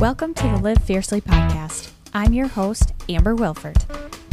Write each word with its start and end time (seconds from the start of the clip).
Welcome 0.00 0.32
to 0.32 0.44
the 0.44 0.56
Live 0.56 0.82
Fiercely 0.82 1.20
podcast. 1.20 1.90
I'm 2.14 2.32
your 2.32 2.46
host, 2.46 2.94
Amber 3.10 3.34
Wilford. 3.34 3.76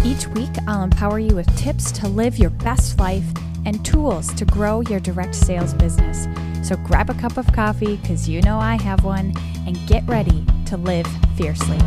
Each 0.06 0.26
week, 0.28 0.50
I'll 0.66 0.82
empower 0.82 1.20
you 1.20 1.36
with 1.36 1.54
tips 1.58 1.92
to 1.92 2.08
live 2.08 2.38
your 2.38 2.52
best 2.52 2.98
life 3.02 3.26
and 3.66 3.86
tools 3.86 4.34
to 4.36 4.46
grow 4.46 4.80
your 4.80 5.02
direct 5.02 5.36
sales 5.36 5.74
business. 5.74 6.26
So 6.66 6.78
grab 6.78 7.10
a 7.10 7.16
cup 7.16 7.36
of 7.36 7.52
coffee, 7.52 7.98
because 7.98 8.30
you 8.30 8.42
know 8.44 8.58
I 8.58 8.82
have 8.82 9.04
one, 9.04 9.34
and 9.66 9.78
get 9.88 10.08
ready 10.08 10.46
to 10.68 10.78
live 10.78 11.06
fiercely. 11.36 11.80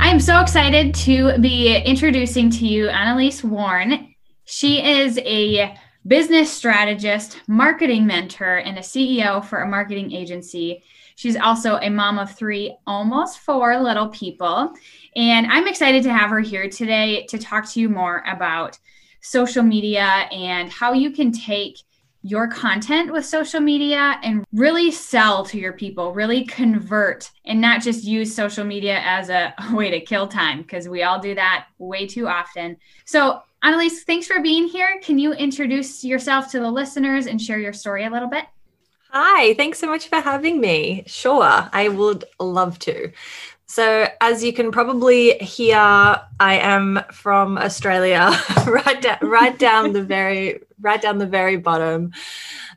I 0.00 0.08
am 0.08 0.18
so 0.18 0.40
excited 0.40 0.96
to 0.96 1.38
be 1.38 1.76
introducing 1.76 2.50
to 2.50 2.66
you 2.66 2.88
Annelise 2.88 3.44
Warren. 3.44 4.12
She 4.46 4.84
is 4.84 5.16
a 5.18 5.78
business 6.06 6.52
strategist, 6.52 7.40
marketing 7.48 8.06
mentor, 8.06 8.56
and 8.56 8.78
a 8.78 8.82
CEO 8.82 9.44
for 9.44 9.60
a 9.60 9.68
marketing 9.68 10.12
agency. 10.12 10.82
She's 11.16 11.36
also 11.36 11.78
a 11.78 11.88
mom 11.88 12.18
of 12.18 12.34
three, 12.34 12.76
almost 12.86 13.40
four 13.40 13.80
little 13.80 14.08
people. 14.08 14.72
And 15.16 15.46
I'm 15.46 15.66
excited 15.66 16.02
to 16.04 16.12
have 16.12 16.30
her 16.30 16.40
here 16.40 16.68
today 16.68 17.26
to 17.26 17.38
talk 17.38 17.68
to 17.70 17.80
you 17.80 17.88
more 17.88 18.22
about 18.26 18.78
social 19.20 19.62
media 19.62 20.28
and 20.30 20.70
how 20.70 20.92
you 20.92 21.10
can 21.10 21.32
take 21.32 21.78
your 22.22 22.48
content 22.48 23.12
with 23.12 23.24
social 23.24 23.60
media 23.60 24.18
and 24.22 24.44
really 24.52 24.90
sell 24.90 25.44
to 25.44 25.58
your 25.58 25.72
people, 25.72 26.12
really 26.12 26.44
convert 26.44 27.30
and 27.44 27.60
not 27.60 27.80
just 27.80 28.04
use 28.04 28.34
social 28.34 28.64
media 28.64 29.00
as 29.04 29.28
a 29.30 29.54
way 29.72 29.90
to 29.90 30.00
kill 30.00 30.26
time 30.26 30.62
because 30.62 30.88
we 30.88 31.02
all 31.02 31.20
do 31.20 31.34
that 31.34 31.66
way 31.78 32.06
too 32.06 32.26
often. 32.28 32.76
So, 33.04 33.42
Annelise, 33.62 34.04
thanks 34.04 34.26
for 34.26 34.40
being 34.40 34.68
here. 34.68 35.00
Can 35.02 35.18
you 35.18 35.32
introduce 35.32 36.04
yourself 36.04 36.50
to 36.52 36.60
the 36.60 36.70
listeners 36.70 37.26
and 37.26 37.40
share 37.40 37.58
your 37.58 37.72
story 37.72 38.04
a 38.04 38.10
little 38.10 38.28
bit? 38.28 38.44
Hi, 39.10 39.54
thanks 39.54 39.78
so 39.78 39.86
much 39.86 40.08
for 40.08 40.20
having 40.20 40.60
me. 40.60 41.04
Sure, 41.06 41.68
I 41.72 41.88
would 41.88 42.24
love 42.38 42.78
to. 42.80 43.12
So, 43.66 44.08
as 44.20 44.44
you 44.44 44.52
can 44.52 44.70
probably 44.70 45.38
hear, 45.38 45.76
I 45.76 46.20
am 46.40 47.00
from 47.12 47.58
Australia, 47.58 48.30
right 48.66 49.02
down, 49.02 49.18
right 49.22 49.58
down 49.58 49.92
the 49.92 50.02
very, 50.02 50.60
right 50.80 51.00
down 51.00 51.18
the 51.18 51.26
very 51.26 51.56
bottom. 51.56 52.12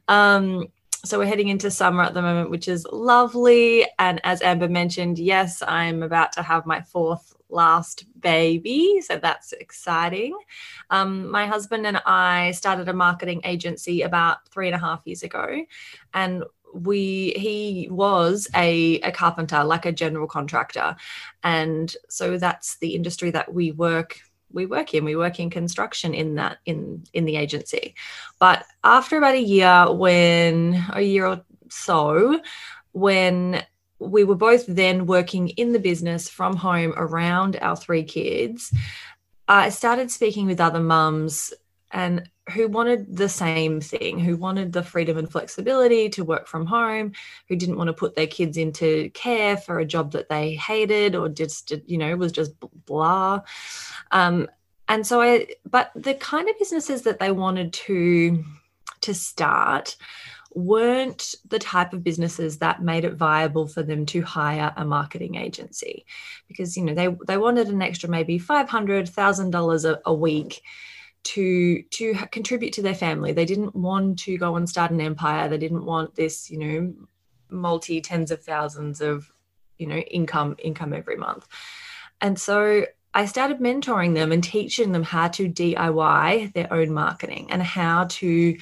Um, 0.07 0.67
so 1.05 1.17
we're 1.17 1.25
heading 1.25 1.47
into 1.47 1.71
summer 1.71 2.03
at 2.03 2.13
the 2.13 2.21
moment, 2.21 2.49
which 2.49 2.67
is 2.67 2.85
lovely. 2.91 3.85
And 3.99 4.19
as 4.23 4.41
Amber 4.41 4.67
mentioned, 4.67 5.17
yes, 5.17 5.63
I'm 5.65 6.03
about 6.03 6.33
to 6.33 6.41
have 6.41 6.65
my 6.65 6.81
fourth 6.81 7.35
last 7.49 8.05
baby. 8.19 9.01
So 9.01 9.17
that's 9.17 9.51
exciting. 9.53 10.37
Um, 10.89 11.29
my 11.29 11.45
husband 11.45 11.85
and 11.87 12.01
I 12.05 12.51
started 12.51 12.87
a 12.89 12.93
marketing 12.93 13.41
agency 13.43 14.03
about 14.03 14.47
three 14.49 14.67
and 14.67 14.75
a 14.75 14.79
half 14.79 15.01
years 15.05 15.23
ago. 15.23 15.65
And 16.13 16.43
we 16.73 17.33
he 17.35 17.87
was 17.89 18.47
a, 18.55 18.99
a 19.01 19.11
carpenter 19.11 19.63
like 19.63 19.85
a 19.85 19.91
general 19.91 20.27
contractor 20.27 20.95
and 21.43 21.95
so 22.09 22.37
that's 22.37 22.77
the 22.77 22.93
industry 22.95 23.31
that 23.31 23.51
we 23.51 23.71
work 23.71 24.19
we 24.51 24.65
work 24.65 24.93
in 24.93 25.03
we 25.03 25.15
work 25.15 25.39
in 25.39 25.49
construction 25.49 26.13
in 26.13 26.35
that 26.35 26.57
in 26.65 27.03
in 27.13 27.25
the 27.25 27.37
agency 27.37 27.95
but 28.39 28.65
after 28.83 29.17
about 29.17 29.33
a 29.33 29.41
year 29.41 29.91
when 29.91 30.83
a 30.93 31.01
year 31.01 31.25
or 31.25 31.41
so 31.69 32.39
when 32.91 33.63
we 33.99 34.23
were 34.23 34.35
both 34.35 34.65
then 34.65 35.05
working 35.05 35.49
in 35.49 35.73
the 35.73 35.79
business 35.79 36.29
from 36.29 36.55
home 36.55 36.93
around 36.95 37.57
our 37.61 37.75
three 37.75 38.03
kids. 38.03 38.73
I 39.47 39.69
started 39.69 40.09
speaking 40.11 40.45
with 40.45 40.61
other 40.61 40.79
mums 40.79 41.53
and 41.91 42.29
who 42.53 42.67
wanted 42.67 43.15
the 43.15 43.29
same 43.29 43.81
thing, 43.81 44.19
who 44.19 44.37
wanted 44.37 44.73
the 44.73 44.83
freedom 44.83 45.17
and 45.17 45.31
flexibility 45.31 46.09
to 46.09 46.23
work 46.23 46.47
from 46.47 46.65
home, 46.65 47.13
who 47.47 47.55
didn't 47.55 47.77
want 47.77 47.87
to 47.87 47.93
put 47.93 48.15
their 48.15 48.27
kids 48.27 48.57
into 48.57 49.09
care 49.11 49.57
for 49.57 49.79
a 49.79 49.85
job 49.85 50.11
that 50.11 50.29
they 50.29 50.55
hated 50.55 51.15
or 51.15 51.29
just, 51.29 51.73
you 51.85 51.97
know, 51.97 52.15
was 52.15 52.31
just 52.31 52.53
blah. 52.85 53.41
Um, 54.11 54.47
and 54.87 55.05
so 55.05 55.21
I, 55.21 55.47
but 55.69 55.91
the 55.95 56.15
kind 56.15 56.49
of 56.49 56.57
businesses 56.57 57.03
that 57.03 57.19
they 57.19 57.31
wanted 57.31 57.73
to 57.73 58.43
to 59.01 59.13
start 59.13 59.95
weren't 60.51 61.35
the 61.47 61.59
type 61.59 61.93
of 61.93 62.03
businesses 62.03 62.57
that 62.57 62.81
made 62.81 63.05
it 63.05 63.13
viable 63.13 63.67
for 63.67 63.83
them 63.83 64.05
to 64.07 64.21
hire 64.21 64.73
a 64.75 64.85
marketing 64.85 65.35
agency. 65.35 66.05
Because 66.47 66.75
you 66.75 66.83
know 66.83 66.93
they 66.93 67.15
they 67.27 67.37
wanted 67.37 67.67
an 67.67 67.81
extra 67.81 68.09
maybe 68.09 68.39
$500,000 68.39 69.97
a 70.05 70.13
week 70.13 70.61
to 71.21 71.83
to 71.83 72.13
contribute 72.31 72.73
to 72.73 72.81
their 72.81 72.95
family. 72.95 73.31
They 73.31 73.45
didn't 73.45 73.75
want 73.75 74.19
to 74.19 74.37
go 74.37 74.55
and 74.55 74.67
start 74.67 74.91
an 74.91 75.01
empire. 75.01 75.49
They 75.49 75.57
didn't 75.57 75.85
want 75.85 76.15
this 76.15 76.49
you 76.49 76.57
know 76.57 76.93
multi 77.49 78.01
tens 78.01 78.31
of 78.31 78.43
thousands 78.43 79.01
of 79.01 79.31
you 79.77 79.87
know 79.87 79.97
income 79.97 80.55
income 80.59 80.93
every 80.93 81.17
month. 81.17 81.47
And 82.21 82.39
so 82.39 82.85
I 83.13 83.25
started 83.25 83.59
mentoring 83.59 84.13
them 84.13 84.31
and 84.31 84.43
teaching 84.43 84.91
them 84.91 85.03
how 85.03 85.29
to 85.29 85.49
DIY 85.49 86.53
their 86.53 86.71
own 86.71 86.91
marketing 86.91 87.47
and 87.49 87.63
how 87.63 88.05
to 88.05 88.57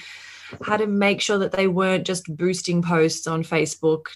how 0.62 0.76
to 0.76 0.86
make 0.86 1.20
sure 1.20 1.38
that 1.38 1.52
they 1.52 1.68
weren't 1.68 2.06
just 2.06 2.34
boosting 2.36 2.82
posts 2.82 3.26
on 3.26 3.42
Facebook 3.42 4.06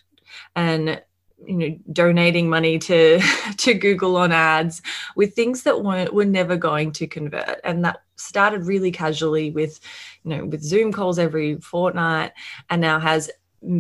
and 0.57 1.03
you 1.47 1.57
know 1.57 1.79
donating 1.93 2.49
money 2.49 2.79
to 2.79 3.21
to 3.57 3.75
Google 3.75 4.17
on 4.17 4.33
ads 4.33 4.81
with 5.17 5.35
things 5.35 5.65
that 5.65 5.83
weren't 5.83 6.15
were 6.15 6.25
never 6.25 6.57
going 6.57 6.93
to 6.93 7.07
convert 7.07 7.61
and 7.65 7.85
that 7.85 8.03
started 8.17 8.67
really 8.67 8.93
casually 8.93 9.51
with 9.51 9.81
you 10.23 10.31
know 10.31 10.47
with 10.47 10.63
Zoom 10.63 10.93
calls 10.93 11.19
every 11.19 11.57
fortnight 11.57 12.33
and 12.71 12.81
now 12.81 13.01
has 13.01 13.31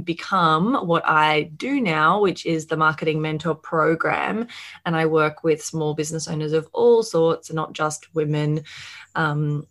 become 0.04 0.86
what 0.86 1.02
I 1.06 1.50
do 1.56 1.80
now, 1.80 2.20
which 2.20 2.46
is 2.46 2.66
the 2.66 2.76
Marketing 2.76 3.20
Mentor 3.20 3.54
Program. 3.54 4.46
And 4.86 4.96
I 4.96 5.06
work 5.06 5.42
with 5.42 5.62
small 5.62 5.94
business 5.94 6.28
owners 6.28 6.52
of 6.52 6.68
all 6.72 7.02
sorts, 7.02 7.52
not 7.52 7.72
just 7.72 8.14
women. 8.14 8.62
Um, 9.14 9.66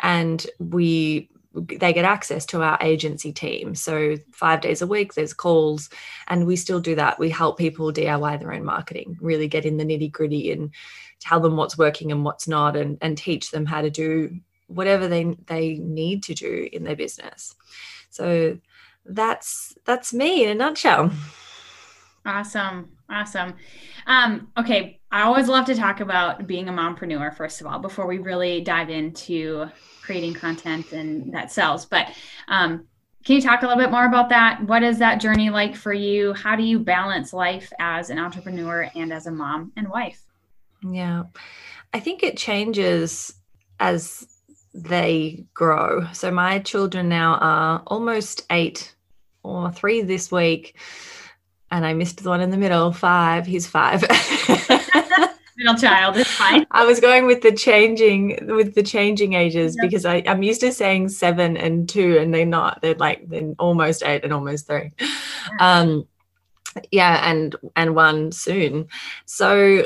and 0.00 0.44
we 0.58 1.30
they 1.52 1.92
get 1.92 2.04
access 2.04 2.46
to 2.46 2.62
our 2.62 2.78
agency 2.80 3.32
team. 3.32 3.74
So 3.74 4.16
five 4.32 4.60
days 4.60 4.82
a 4.82 4.86
week, 4.86 5.14
there's 5.14 5.32
calls, 5.32 5.90
and 6.28 6.46
we 6.46 6.56
still 6.56 6.80
do 6.80 6.94
that. 6.94 7.18
We 7.18 7.30
help 7.30 7.58
people 7.58 7.92
DIY 7.92 8.38
their 8.38 8.52
own 8.52 8.64
marketing, 8.64 9.18
really 9.20 9.48
get 9.48 9.64
in 9.64 9.76
the 9.76 9.84
nitty 9.84 10.12
gritty 10.12 10.52
and 10.52 10.70
tell 11.18 11.40
them 11.40 11.56
what's 11.56 11.76
working 11.76 12.12
and 12.12 12.24
what's 12.24 12.46
not, 12.46 12.76
and, 12.76 12.98
and 13.00 13.18
teach 13.18 13.50
them 13.50 13.66
how 13.66 13.82
to 13.82 13.90
do 13.90 14.38
whatever 14.68 15.08
they 15.08 15.36
they 15.46 15.74
need 15.78 16.22
to 16.24 16.34
do 16.34 16.68
in 16.72 16.84
their 16.84 16.96
business. 16.96 17.56
So 18.10 18.58
that's 19.04 19.76
that's 19.84 20.14
me 20.14 20.44
in 20.44 20.50
a 20.50 20.54
nutshell. 20.54 21.10
Awesome. 22.24 22.90
Awesome. 23.10 23.54
Um, 24.06 24.48
okay. 24.56 25.00
I 25.10 25.22
always 25.22 25.48
love 25.48 25.64
to 25.66 25.74
talk 25.74 26.00
about 26.00 26.46
being 26.46 26.68
a 26.68 26.72
mompreneur, 26.72 27.36
first 27.36 27.60
of 27.60 27.66
all, 27.66 27.80
before 27.80 28.06
we 28.06 28.18
really 28.18 28.60
dive 28.60 28.90
into 28.90 29.66
creating 30.02 30.34
content 30.34 30.92
and 30.92 31.34
that 31.34 31.50
sells. 31.50 31.84
But 31.84 32.14
um, 32.46 32.86
can 33.24 33.36
you 33.36 33.42
talk 33.42 33.62
a 33.62 33.66
little 33.66 33.82
bit 33.82 33.90
more 33.90 34.06
about 34.06 34.28
that? 34.28 34.62
What 34.66 34.84
is 34.84 34.98
that 34.98 35.20
journey 35.20 35.50
like 35.50 35.74
for 35.74 35.92
you? 35.92 36.32
How 36.34 36.54
do 36.54 36.62
you 36.62 36.78
balance 36.78 37.32
life 37.32 37.72
as 37.80 38.10
an 38.10 38.18
entrepreneur 38.18 38.88
and 38.94 39.12
as 39.12 39.26
a 39.26 39.32
mom 39.32 39.72
and 39.76 39.88
wife? 39.88 40.22
Yeah. 40.88 41.24
I 41.92 41.98
think 41.98 42.22
it 42.22 42.36
changes 42.36 43.34
as 43.80 44.28
they 44.72 45.44
grow. 45.54 46.06
So 46.12 46.30
my 46.30 46.60
children 46.60 47.08
now 47.08 47.34
are 47.40 47.82
almost 47.88 48.46
eight 48.50 48.94
or 49.42 49.72
three 49.72 50.02
this 50.02 50.30
week 50.30 50.76
and 51.70 51.86
I 51.86 51.94
missed 51.94 52.22
the 52.22 52.28
one 52.28 52.40
in 52.40 52.50
the 52.50 52.56
middle, 52.56 52.92
five. 52.92 53.46
He's 53.46 53.66
five. 53.66 54.02
Middle 55.56 55.74
child 55.74 56.16
is 56.16 56.26
fine. 56.26 56.66
I 56.70 56.86
was 56.86 57.00
going 57.00 57.26
with 57.26 57.42
the 57.42 57.52
changing 57.52 58.46
with 58.46 58.74
the 58.74 58.82
changing 58.82 59.34
ages 59.34 59.76
because 59.78 60.06
I, 60.06 60.22
I'm 60.26 60.42
used 60.42 60.62
to 60.62 60.72
saying 60.72 61.10
seven 61.10 61.58
and 61.58 61.86
two, 61.86 62.16
and 62.18 62.32
they're 62.32 62.46
not. 62.46 62.80
They're 62.80 62.94
like 62.94 63.28
they're 63.28 63.54
almost 63.58 64.02
eight 64.02 64.24
and 64.24 64.32
almost 64.32 64.66
three. 64.66 64.90
Um, 65.58 66.06
yeah, 66.90 67.30
and 67.30 67.54
and 67.76 67.94
one 67.94 68.32
soon. 68.32 68.88
So 69.26 69.84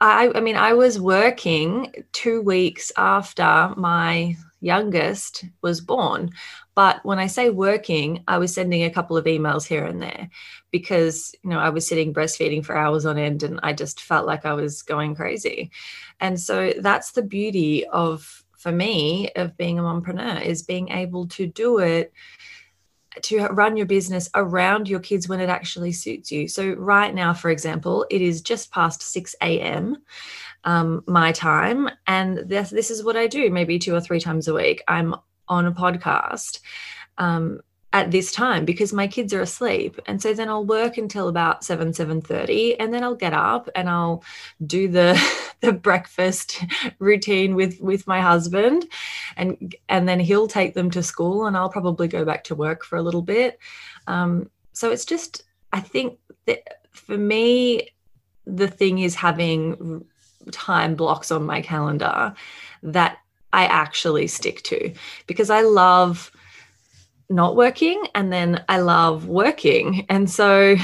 I, 0.00 0.30
I 0.34 0.40
mean, 0.40 0.56
I 0.56 0.74
was 0.74 1.00
working 1.00 1.92
two 2.12 2.40
weeks 2.40 2.92
after 2.96 3.74
my 3.76 4.36
youngest 4.60 5.44
was 5.62 5.80
born. 5.80 6.30
But 6.78 7.04
when 7.04 7.18
I 7.18 7.26
say 7.26 7.50
working, 7.50 8.22
I 8.28 8.38
was 8.38 8.54
sending 8.54 8.84
a 8.84 8.90
couple 8.90 9.16
of 9.16 9.24
emails 9.24 9.66
here 9.66 9.84
and 9.84 10.00
there 10.00 10.30
because, 10.70 11.34
you 11.42 11.50
know, 11.50 11.58
I 11.58 11.70
was 11.70 11.88
sitting 11.88 12.14
breastfeeding 12.14 12.64
for 12.64 12.76
hours 12.76 13.04
on 13.04 13.18
end 13.18 13.42
and 13.42 13.58
I 13.64 13.72
just 13.72 14.00
felt 14.00 14.28
like 14.28 14.46
I 14.46 14.52
was 14.52 14.82
going 14.82 15.16
crazy. 15.16 15.72
And 16.20 16.38
so 16.38 16.72
that's 16.78 17.10
the 17.10 17.22
beauty 17.22 17.84
of, 17.88 18.44
for 18.56 18.70
me, 18.70 19.28
of 19.34 19.56
being 19.56 19.80
a 19.80 19.82
mompreneur 19.82 20.40
is 20.40 20.62
being 20.62 20.90
able 20.90 21.26
to 21.30 21.48
do 21.48 21.80
it 21.80 22.12
to 23.22 23.46
run 23.46 23.76
your 23.76 23.86
business 23.86 24.30
around 24.36 24.88
your 24.88 25.00
kids 25.00 25.28
when 25.28 25.40
it 25.40 25.48
actually 25.48 25.90
suits 25.90 26.30
you. 26.30 26.46
So, 26.46 26.74
right 26.74 27.12
now, 27.12 27.34
for 27.34 27.50
example, 27.50 28.06
it 28.08 28.22
is 28.22 28.40
just 28.40 28.70
past 28.70 29.02
6 29.02 29.34
a.m. 29.42 29.96
Um, 30.62 31.02
my 31.08 31.32
time, 31.32 31.88
and 32.06 32.38
this, 32.38 32.70
this 32.70 32.92
is 32.92 33.02
what 33.02 33.16
I 33.16 33.26
do 33.26 33.50
maybe 33.50 33.80
two 33.80 33.96
or 33.96 34.00
three 34.00 34.20
times 34.20 34.46
a 34.46 34.54
week. 34.54 34.84
I'm 34.86 35.16
on 35.48 35.66
a 35.66 35.72
podcast 35.72 36.60
um, 37.18 37.60
at 37.92 38.10
this 38.10 38.32
time 38.32 38.64
because 38.64 38.92
my 38.92 39.06
kids 39.06 39.32
are 39.32 39.40
asleep. 39.40 39.98
And 40.06 40.20
so 40.20 40.34
then 40.34 40.48
i'll 40.48 40.64
work 40.64 40.98
until 40.98 41.28
about 41.28 41.64
7 41.64 41.92
7.30 41.92 42.76
and 42.78 42.92
then 42.92 43.02
i'll 43.02 43.14
get 43.14 43.32
up 43.32 43.68
and 43.74 43.88
i'll 43.88 44.22
do 44.66 44.88
the 44.88 45.20
the 45.60 45.72
breakfast 45.72 46.64
routine 46.98 47.54
with 47.54 47.80
with 47.80 48.06
my 48.06 48.20
husband. 48.20 48.86
And 49.36 49.74
and 49.88 50.08
then 50.08 50.20
he'll 50.20 50.48
take 50.48 50.74
them 50.74 50.90
to 50.92 51.02
school 51.02 51.46
and 51.46 51.56
i'll 51.56 51.70
probably 51.70 52.08
go 52.08 52.24
back 52.24 52.44
to 52.44 52.54
work 52.54 52.84
for 52.84 52.96
a 52.96 53.02
little 53.02 53.22
bit. 53.22 53.58
Um, 54.06 54.50
so 54.78 54.90
it's 54.92 55.04
just 55.04 55.42
i 55.72 55.80
think 55.80 56.18
that 56.46 56.60
for 56.92 57.18
me 57.18 57.90
the 58.46 58.68
thing 58.68 59.00
is 59.00 59.14
having 59.14 60.04
time 60.52 60.94
blocks 60.94 61.30
on 61.30 61.44
my 61.44 61.60
calendar 61.60 62.32
that 62.82 63.18
i 63.52 63.64
actually 63.64 64.26
stick 64.26 64.62
to 64.62 64.92
because 65.26 65.50
i 65.50 65.62
love 65.62 66.30
not 67.30 67.56
working 67.56 68.02
and 68.14 68.32
then 68.32 68.64
I 68.68 68.80
love 68.80 69.26
working. 69.26 70.06
And 70.08 70.30
so 70.30 70.76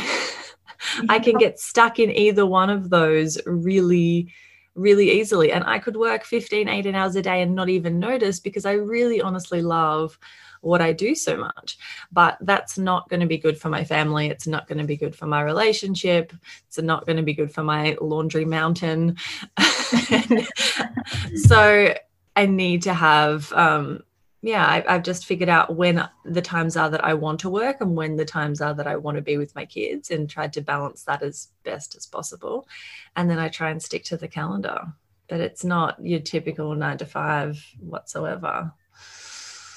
I 1.09 1.19
can 1.19 1.37
get 1.39 1.59
stuck 1.59 1.99
in 1.99 2.11
either 2.11 2.47
one 2.47 2.71
of 2.71 2.91
those 2.91 3.39
really 3.47 4.33
really 4.77 5.21
easily 5.21 5.53
and 5.53 5.63
I 5.63 5.79
could 5.79 5.97
work 5.97 6.25
15 6.25 6.69
18 6.69 6.97
hours 6.97 7.15
a 7.15 7.23
day 7.23 7.43
and 7.43 7.55
not 7.55 7.69
even 7.69 8.01
notice 8.01 8.41
because 8.41 8.67
I 8.67 8.73
really 8.73 9.21
honestly 9.21 9.63
love 9.63 10.19
what 10.63 10.83
I 10.83 10.93
do 10.93 11.15
so 11.15 11.37
much. 11.37 11.79
But 12.11 12.39
that's 12.41 12.77
not 12.77 13.09
going 13.09 13.21
to 13.21 13.27
be 13.27 13.39
good 13.39 13.57
for 13.57 13.69
my 13.69 13.85
family. 13.85 14.27
It's 14.27 14.49
not 14.49 14.67
going 14.67 14.79
to 14.79 14.85
be 14.85 14.97
good 14.97 15.15
for 15.15 15.27
my 15.27 15.43
relationship. 15.43 16.33
It's 16.67 16.79
not 16.79 17.07
going 17.07 17.19
to 17.19 17.23
be 17.23 17.35
good 17.35 17.53
for 17.53 17.63
my 17.63 17.97
laundry 18.01 18.45
mountain. 18.45 19.17
so 21.37 21.95
I 22.37 22.47
need 22.47 22.83
to 22.83 22.95
have 22.95 23.53
um, 23.53 24.03
yeah, 24.45 24.85
I, 24.87 24.93
have 24.93 25.03
just 25.03 25.25
figured 25.25 25.49
out 25.49 25.75
when 25.75 26.07
the 26.27 26.43
times 26.43 26.77
are 26.77 26.91
that 26.91 27.03
I 27.03 27.15
want 27.15 27.41
to 27.41 27.49
work 27.49 27.81
and 27.81 27.97
when 27.97 28.17
the 28.17 28.27
times 28.27 28.61
are 28.61 28.75
that 28.75 28.87
I 28.87 28.97
want 28.97 29.17
to 29.17 29.23
be 29.23 29.39
with 29.39 29.55
my 29.55 29.65
kids 29.65 30.11
and 30.11 30.29
tried 30.29 30.53
to 30.53 30.61
balance 30.61 31.03
that 31.05 31.23
as 31.23 31.49
best 31.63 31.97
as 31.97 32.05
possible. 32.05 32.69
And 33.17 33.31
then 33.31 33.39
I 33.39 33.49
try 33.49 33.71
and 33.71 33.83
stick 33.83 34.05
to 34.05 34.19
the 34.19 34.29
calendar, 34.29 34.93
but 35.29 35.41
it's 35.41 35.65
not 35.65 35.97
your 35.99 36.21
typical 36.21 36.75
nine 36.75 36.99
to 36.99 37.07
five 37.07 37.59
whatsoever. 37.81 38.71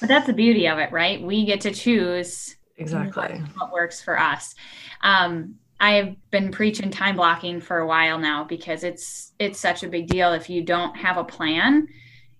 But 0.00 0.08
that's 0.08 0.26
the 0.26 0.34
beauty 0.34 0.68
of 0.68 0.78
it, 0.78 0.92
right? 0.92 1.22
We 1.22 1.46
get 1.46 1.62
to 1.62 1.70
choose 1.70 2.54
exactly 2.76 3.40
what, 3.56 3.72
works 3.72 4.02
for 4.02 4.20
us. 4.20 4.54
Um, 5.02 5.54
I've 5.80 6.14
been 6.30 6.50
preaching 6.50 6.90
time 6.90 7.16
blocking 7.16 7.62
for 7.62 7.78
a 7.78 7.86
while 7.86 8.18
now 8.18 8.44
because 8.44 8.84
it's 8.84 9.32
it's 9.38 9.58
such 9.58 9.82
a 9.82 9.88
big 9.88 10.08
deal. 10.08 10.34
If 10.34 10.50
you 10.50 10.60
don't 10.60 10.94
have 10.98 11.16
a 11.16 11.24
plan, 11.24 11.88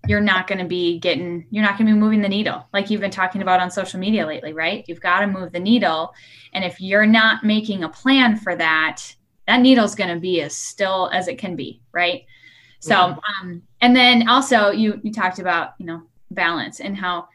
you're 0.06 0.20
not 0.20 0.46
going 0.46 0.58
to 0.58 0.64
be 0.64 0.98
getting 0.98 1.46
you're 1.50 1.64
not 1.64 1.76
going 1.76 1.86
to 1.86 1.92
be 1.92 1.98
moving 1.98 2.20
the 2.20 2.28
needle 2.28 2.66
like 2.72 2.88
you've 2.88 3.00
been 3.00 3.10
talking 3.10 3.42
about 3.42 3.60
on 3.60 3.70
social 3.70 3.98
media 3.98 4.26
lately 4.26 4.52
right? 4.52 4.84
You've 4.86 5.00
got 5.00 5.20
to 5.20 5.26
move 5.26 5.52
the 5.52 5.60
needle. 5.60 6.14
And 6.52 6.64
if 6.64 6.80
you're 6.80 7.06
not 7.06 7.44
making 7.44 7.84
a 7.84 7.88
plan 7.88 8.36
for 8.36 8.54
that 8.56 9.02
that 9.46 9.60
needle's 9.60 9.94
going 9.94 10.12
to 10.12 10.20
be 10.20 10.42
as 10.42 10.54
still 10.54 11.10
as 11.12 11.28
it 11.28 11.38
can 11.38 11.56
be 11.56 11.80
right? 11.92 12.24
So 12.80 12.94
yeah. 12.94 13.16
um 13.40 13.62
and 13.80 13.96
then 13.96 14.28
also 14.28 14.70
you 14.70 15.00
you 15.02 15.12
talked 15.12 15.40
about 15.40 15.74
you 15.78 15.86
know 15.86 16.02
balance 16.30 16.80
and 16.80 16.96
how 16.96 17.28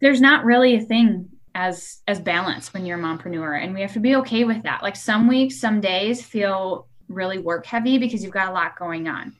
there's 0.00 0.20
not 0.20 0.44
really 0.44 0.76
a 0.76 0.80
thing 0.80 1.28
as 1.54 2.02
as 2.06 2.20
balance 2.20 2.72
when 2.74 2.84
you're 2.84 2.98
a 2.98 3.02
mompreneur 3.02 3.62
and 3.62 3.74
we 3.74 3.80
have 3.80 3.92
to 3.94 4.00
be 4.00 4.16
okay 4.16 4.44
with 4.44 4.62
that. 4.64 4.82
Like 4.82 4.96
some 4.96 5.26
weeks 5.26 5.58
some 5.58 5.80
days 5.80 6.22
feel 6.22 6.86
really 7.08 7.38
work 7.38 7.66
heavy 7.66 7.98
because 7.98 8.22
you've 8.22 8.32
got 8.32 8.48
a 8.48 8.52
lot 8.52 8.78
going 8.78 9.08
on 9.08 9.34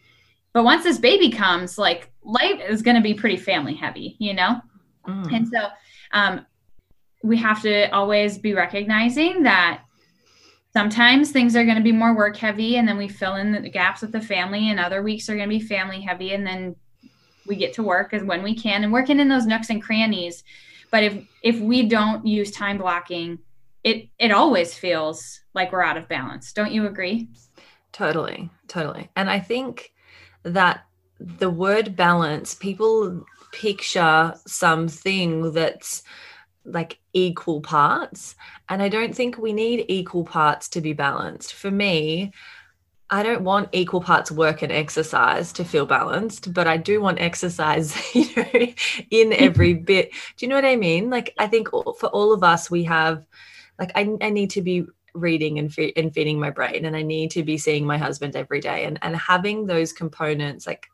but 0.52 0.64
once 0.64 0.84
this 0.84 0.98
baby 0.98 1.30
comes, 1.30 1.78
like 1.78 2.10
life 2.22 2.60
is 2.68 2.82
going 2.82 2.96
to 2.96 3.02
be 3.02 3.14
pretty 3.14 3.36
family 3.36 3.74
heavy, 3.74 4.16
you 4.18 4.34
know? 4.34 4.60
Mm. 5.06 5.32
And 5.32 5.48
so 5.48 5.68
um, 6.12 6.46
we 7.22 7.36
have 7.38 7.62
to 7.62 7.90
always 7.94 8.38
be 8.38 8.54
recognizing 8.54 9.44
that 9.44 9.82
sometimes 10.72 11.30
things 11.30 11.54
are 11.56 11.64
going 11.64 11.76
to 11.76 11.82
be 11.82 11.92
more 11.92 12.14
work 12.14 12.36
heavy 12.36 12.76
and 12.76 12.86
then 12.86 12.96
we 12.96 13.08
fill 13.08 13.36
in 13.36 13.52
the 13.52 13.70
gaps 13.70 14.02
with 14.02 14.12
the 14.12 14.20
family 14.20 14.70
and 14.70 14.80
other 14.80 15.02
weeks 15.02 15.28
are 15.28 15.36
going 15.36 15.48
to 15.48 15.58
be 15.58 15.64
family 15.64 16.00
heavy 16.00 16.32
and 16.32 16.46
then 16.46 16.74
we 17.46 17.56
get 17.56 17.72
to 17.74 17.82
work 17.82 18.12
as 18.14 18.22
when 18.22 18.42
we 18.42 18.54
can 18.54 18.84
and 18.84 18.92
working 18.92 19.20
in 19.20 19.28
those 19.28 19.46
nooks 19.46 19.70
and 19.70 19.82
crannies 19.82 20.44
but 20.90 21.02
if 21.02 21.24
if 21.42 21.60
we 21.60 21.88
don't 21.88 22.24
use 22.26 22.50
time 22.50 22.78
blocking 22.78 23.38
it 23.84 24.08
it 24.18 24.30
always 24.30 24.74
feels 24.74 25.40
like 25.54 25.72
we're 25.72 25.82
out 25.82 25.96
of 25.96 26.08
balance 26.08 26.52
don't 26.52 26.72
you 26.72 26.86
agree 26.86 27.28
totally 27.90 28.48
totally 28.68 29.10
and 29.16 29.28
i 29.28 29.38
think 29.38 29.92
that 30.42 30.84
the 31.18 31.50
word 31.50 31.96
balance, 31.96 32.54
people 32.54 33.24
picture 33.52 34.34
something 34.46 35.52
that's 35.52 36.02
like 36.64 36.98
equal 37.12 37.60
parts. 37.60 38.34
And 38.68 38.82
I 38.82 38.88
don't 38.88 39.14
think 39.14 39.36
we 39.38 39.52
need 39.52 39.86
equal 39.88 40.24
parts 40.24 40.68
to 40.70 40.80
be 40.80 40.92
balanced. 40.92 41.54
For 41.54 41.70
me, 41.70 42.32
I 43.10 43.22
don't 43.22 43.42
want 43.42 43.68
equal 43.72 44.00
parts 44.00 44.30
work 44.30 44.62
and 44.62 44.72
exercise 44.72 45.52
to 45.54 45.64
feel 45.64 45.84
balanced, 45.84 46.54
but 46.54 46.66
I 46.66 46.78
do 46.78 47.00
want 47.00 47.20
exercise, 47.20 47.94
you 48.14 48.26
know, 48.34 48.66
in 49.10 49.32
every 49.34 49.74
bit. 49.90 50.12
Do 50.36 50.46
you 50.46 50.48
know 50.48 50.54
what 50.54 50.64
I 50.64 50.76
mean? 50.76 51.10
Like, 51.10 51.34
I 51.38 51.46
think 51.46 51.68
for 51.70 52.08
all 52.08 52.32
of 52.32 52.42
us, 52.42 52.70
we 52.70 52.84
have, 52.84 53.26
like, 53.78 53.92
I, 53.94 54.16
I 54.20 54.30
need 54.30 54.50
to 54.50 54.62
be 54.62 54.86
reading 55.14 55.58
and, 55.58 55.72
fe- 55.72 55.92
and 55.96 56.14
feeding 56.14 56.38
my 56.38 56.50
brain 56.50 56.84
and 56.84 56.96
i 56.96 57.02
need 57.02 57.30
to 57.30 57.42
be 57.42 57.58
seeing 57.58 57.86
my 57.86 57.98
husband 57.98 58.34
every 58.36 58.60
day 58.60 58.84
and, 58.84 58.98
and 59.02 59.16
having 59.16 59.66
those 59.66 59.92
components 59.92 60.66
like 60.66 60.86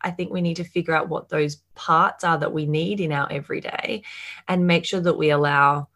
i 0.00 0.10
think 0.10 0.32
we 0.32 0.40
need 0.40 0.56
to 0.56 0.64
figure 0.64 0.94
out 0.94 1.08
what 1.08 1.28
those 1.28 1.56
parts 1.74 2.24
are 2.24 2.38
that 2.38 2.52
we 2.52 2.66
need 2.66 3.00
in 3.00 3.12
our 3.12 3.30
everyday 3.30 4.02
and 4.48 4.66
make 4.66 4.84
sure 4.84 5.00
that 5.00 5.18
we 5.18 5.30
allow 5.30 5.88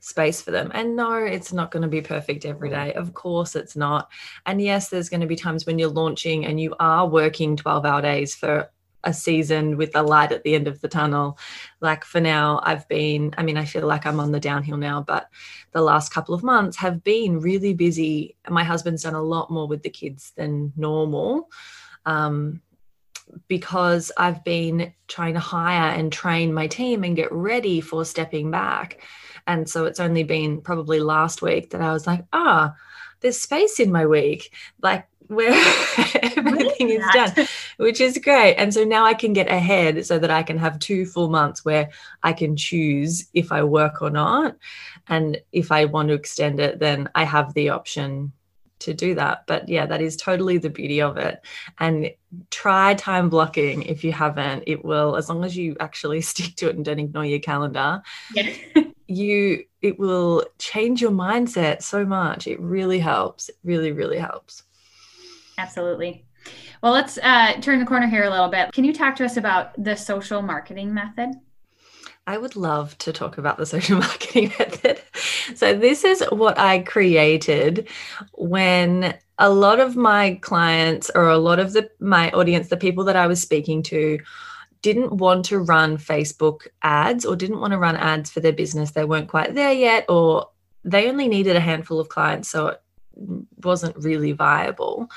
space 0.00 0.40
for 0.40 0.50
them. 0.50 0.70
And 0.74 0.96
no 0.96 1.12
it's 1.12 1.52
not 1.52 1.70
going 1.70 1.82
to 1.82 1.88
be 1.88 2.00
perfect 2.00 2.44
every 2.44 2.70
day. 2.70 2.92
Mm. 2.94 2.96
Of 2.96 3.14
course 3.14 3.54
it's 3.54 3.76
not. 3.76 4.10
And 4.46 4.60
yes 4.60 4.88
there's 4.88 5.08
going 5.08 5.20
to 5.20 5.26
be 5.26 5.36
times 5.36 5.66
when 5.66 5.78
you're 5.78 5.90
launching 5.90 6.46
and 6.46 6.58
you 6.58 6.74
are 6.80 7.06
working 7.06 7.56
12 7.56 7.84
hour 7.84 8.02
days 8.02 8.34
for 8.34 8.70
a 9.04 9.12
season 9.12 9.76
with 9.76 9.96
a 9.96 10.02
light 10.02 10.32
at 10.32 10.42
the 10.42 10.54
end 10.54 10.68
of 10.68 10.80
the 10.80 10.88
tunnel. 10.88 11.38
Like 11.80 12.04
for 12.04 12.20
now, 12.20 12.60
I've 12.62 12.86
been, 12.88 13.34
I 13.38 13.42
mean, 13.42 13.56
I 13.56 13.64
feel 13.64 13.86
like 13.86 14.06
I'm 14.06 14.20
on 14.20 14.32
the 14.32 14.40
downhill 14.40 14.76
now, 14.76 15.02
but 15.02 15.28
the 15.72 15.82
last 15.82 16.12
couple 16.12 16.34
of 16.34 16.42
months 16.42 16.76
have 16.78 17.02
been 17.02 17.40
really 17.40 17.74
busy. 17.74 18.36
My 18.48 18.64
husband's 18.64 19.02
done 19.02 19.14
a 19.14 19.22
lot 19.22 19.50
more 19.50 19.66
with 19.66 19.82
the 19.82 19.90
kids 19.90 20.32
than 20.36 20.72
normal. 20.76 21.50
Um, 22.04 22.62
because 23.48 24.10
I've 24.16 24.42
been 24.44 24.92
trying 25.06 25.34
to 25.34 25.40
hire 25.40 25.92
and 25.92 26.12
train 26.12 26.52
my 26.52 26.66
team 26.66 27.04
and 27.04 27.16
get 27.16 27.30
ready 27.32 27.80
for 27.80 28.04
stepping 28.04 28.50
back. 28.50 29.02
And 29.46 29.68
so 29.68 29.86
it's 29.86 30.00
only 30.00 30.24
been 30.24 30.60
probably 30.60 31.00
last 31.00 31.42
week 31.42 31.70
that 31.70 31.80
I 31.80 31.92
was 31.92 32.06
like, 32.06 32.24
ah, 32.32 32.74
there's 33.20 33.40
space 33.40 33.80
in 33.80 33.92
my 33.92 34.06
week. 34.06 34.54
Like 34.82 35.06
where 35.30 35.52
everything 36.22 36.90
is 36.90 37.04
done, 37.12 37.46
which 37.76 38.00
is 38.00 38.18
great. 38.18 38.56
And 38.56 38.74
so 38.74 38.84
now 38.84 39.04
I 39.04 39.14
can 39.14 39.32
get 39.32 39.48
ahead 39.48 40.04
so 40.04 40.18
that 40.18 40.30
I 40.30 40.42
can 40.42 40.58
have 40.58 40.78
two 40.78 41.06
full 41.06 41.30
months 41.30 41.64
where 41.64 41.90
I 42.22 42.32
can 42.32 42.56
choose 42.56 43.28
if 43.32 43.52
I 43.52 43.62
work 43.62 44.02
or 44.02 44.10
not. 44.10 44.56
And 45.06 45.40
if 45.52 45.70
I 45.70 45.84
want 45.84 46.08
to 46.08 46.14
extend 46.14 46.58
it, 46.58 46.80
then 46.80 47.08
I 47.14 47.24
have 47.24 47.54
the 47.54 47.70
option 47.70 48.32
to 48.80 48.92
do 48.92 49.14
that. 49.14 49.44
But 49.46 49.68
yeah, 49.68 49.86
that 49.86 50.00
is 50.00 50.16
totally 50.16 50.58
the 50.58 50.70
beauty 50.70 51.00
of 51.00 51.16
it. 51.16 51.40
And 51.78 52.10
try 52.50 52.94
time 52.94 53.28
blocking 53.28 53.82
if 53.82 54.02
you 54.02 54.12
haven't. 54.12 54.64
It 54.66 54.84
will, 54.84 55.14
as 55.16 55.28
long 55.28 55.44
as 55.44 55.56
you 55.56 55.76
actually 55.78 56.20
stick 56.22 56.56
to 56.56 56.68
it 56.68 56.76
and 56.76 56.84
don't 56.84 56.98
ignore 56.98 57.24
your 57.24 57.38
calendar. 57.38 58.02
Yeah. 58.34 58.52
you 59.06 59.64
it 59.82 59.98
will 59.98 60.44
change 60.58 61.00
your 61.00 61.10
mindset 61.10 61.82
so 61.82 62.04
much. 62.04 62.46
It 62.46 62.60
really 62.60 62.98
helps. 62.98 63.48
It 63.48 63.56
really, 63.62 63.92
really 63.92 64.18
helps. 64.18 64.64
Absolutely. 65.60 66.24
Well, 66.82 66.92
let's 66.92 67.18
uh, 67.18 67.60
turn 67.60 67.80
the 67.80 67.86
corner 67.86 68.06
here 68.06 68.24
a 68.24 68.30
little 68.30 68.48
bit. 68.48 68.72
Can 68.72 68.84
you 68.84 68.94
talk 68.94 69.14
to 69.16 69.24
us 69.24 69.36
about 69.36 69.72
the 69.82 69.94
social 69.94 70.40
marketing 70.40 70.94
method? 70.94 71.32
I 72.26 72.38
would 72.38 72.56
love 72.56 72.96
to 72.98 73.12
talk 73.12 73.36
about 73.36 73.58
the 73.58 73.66
social 73.66 73.98
marketing 74.06 74.52
method. 74.58 75.02
So, 75.54 75.74
this 75.74 76.04
is 76.04 76.24
what 76.30 76.58
I 76.58 76.78
created 76.80 77.88
when 78.34 79.18
a 79.38 79.50
lot 79.50 79.80
of 79.80 79.96
my 79.96 80.38
clients 80.40 81.10
or 81.14 81.28
a 81.28 81.38
lot 81.38 81.58
of 81.58 81.74
the 81.74 81.90
my 82.00 82.30
audience, 82.30 82.68
the 82.68 82.76
people 82.76 83.04
that 83.04 83.16
I 83.16 83.26
was 83.26 83.42
speaking 83.42 83.82
to, 83.84 84.18
didn't 84.80 85.12
want 85.12 85.44
to 85.46 85.58
run 85.58 85.98
Facebook 85.98 86.66
ads 86.82 87.26
or 87.26 87.36
didn't 87.36 87.60
want 87.60 87.72
to 87.72 87.78
run 87.78 87.96
ads 87.96 88.30
for 88.30 88.40
their 88.40 88.52
business. 88.52 88.92
They 88.92 89.04
weren't 89.04 89.28
quite 89.28 89.54
there 89.54 89.72
yet, 89.72 90.06
or 90.08 90.48
they 90.84 91.10
only 91.10 91.28
needed 91.28 91.56
a 91.56 91.60
handful 91.60 92.00
of 92.00 92.08
clients, 92.08 92.48
so 92.48 92.68
it 92.68 92.80
wasn't 93.62 93.96
really 93.96 94.32
viable. 94.32 95.10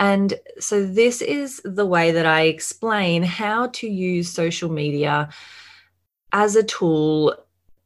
And 0.00 0.34
so, 0.58 0.84
this 0.84 1.20
is 1.22 1.60
the 1.64 1.86
way 1.86 2.10
that 2.10 2.26
I 2.26 2.42
explain 2.42 3.22
how 3.22 3.68
to 3.68 3.88
use 3.88 4.32
social 4.32 4.70
media 4.70 5.28
as 6.32 6.56
a 6.56 6.62
tool 6.62 7.36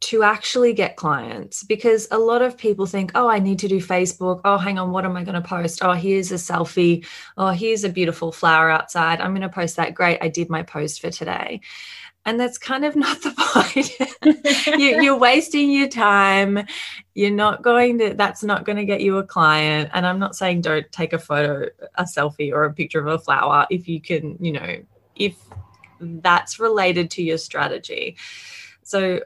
to 0.01 0.23
actually 0.23 0.75
get 0.75 0.97
clients 0.97 1.65
because 1.65 2.07
a 2.11 2.19
lot 2.19 2.43
of 2.43 2.59
people 2.59 2.85
think, 2.85 3.11
oh, 3.15 3.27
I 3.27 3.39
need 3.39 3.59
to 3.61 3.69
do 3.69 3.79
Facebook. 3.79 4.43
Oh, 4.45 4.59
hang 4.59 4.79
on, 4.79 4.91
what 4.91 5.05
am 5.07 5.17
I 5.17 5.25
going 5.25 5.41
to 5.41 5.41
post? 5.41 5.83
Oh, 5.83 5.93
here's 5.93 6.31
a 6.31 6.35
selfie. 6.35 7.07
Oh, 7.39 7.49
here's 7.49 7.85
a 7.85 7.89
beautiful 7.89 8.31
flower 8.31 8.71
outside. 8.71 9.21
I'm 9.21 9.31
going 9.31 9.41
to 9.41 9.49
post 9.49 9.77
that. 9.77 9.95
Great. 9.95 10.19
I 10.21 10.29
did 10.29 10.51
my 10.51 10.63
post 10.63 11.01
for 11.01 11.11
today. 11.11 11.63
And 12.25 12.41
that's 12.41 12.59
kind 12.59 12.85
of 12.85 12.97
not 13.05 13.23
the 13.23 13.31
point. 13.31 13.91
You, 14.79 15.13
are 15.13 15.19
wasting 15.19 15.71
your 15.71 15.89
time. 15.89 16.67
You're 17.15 17.31
not 17.31 17.63
going 17.63 17.99
to 17.99 18.15
that's 18.15 18.43
not 18.43 18.65
going 18.65 18.77
to 18.77 18.85
get 18.85 19.01
you 19.01 19.19
a 19.19 19.25
client. 19.25 19.91
And 19.93 20.07
i'm 20.07 20.19
not 20.19 20.35
saying 20.37 20.63
don't 20.63 20.91
take 20.91 21.13
a 21.13 21.19
photo 21.19 21.69
a 21.97 22.05
selfie 22.05 22.53
or 22.53 22.65
a 22.65 22.73
picture 22.73 23.01
of 23.01 23.07
a 23.07 23.19
flower 23.19 23.67
if 23.71 23.89
you 23.89 24.01
can 24.01 24.37
you 24.41 24.53
know 24.53 24.79
if 25.15 25.37
that's 26.01 26.59
related 26.59 27.11
to 27.13 27.23
your 27.23 27.39
strategy. 27.39 28.17
So 28.83 29.21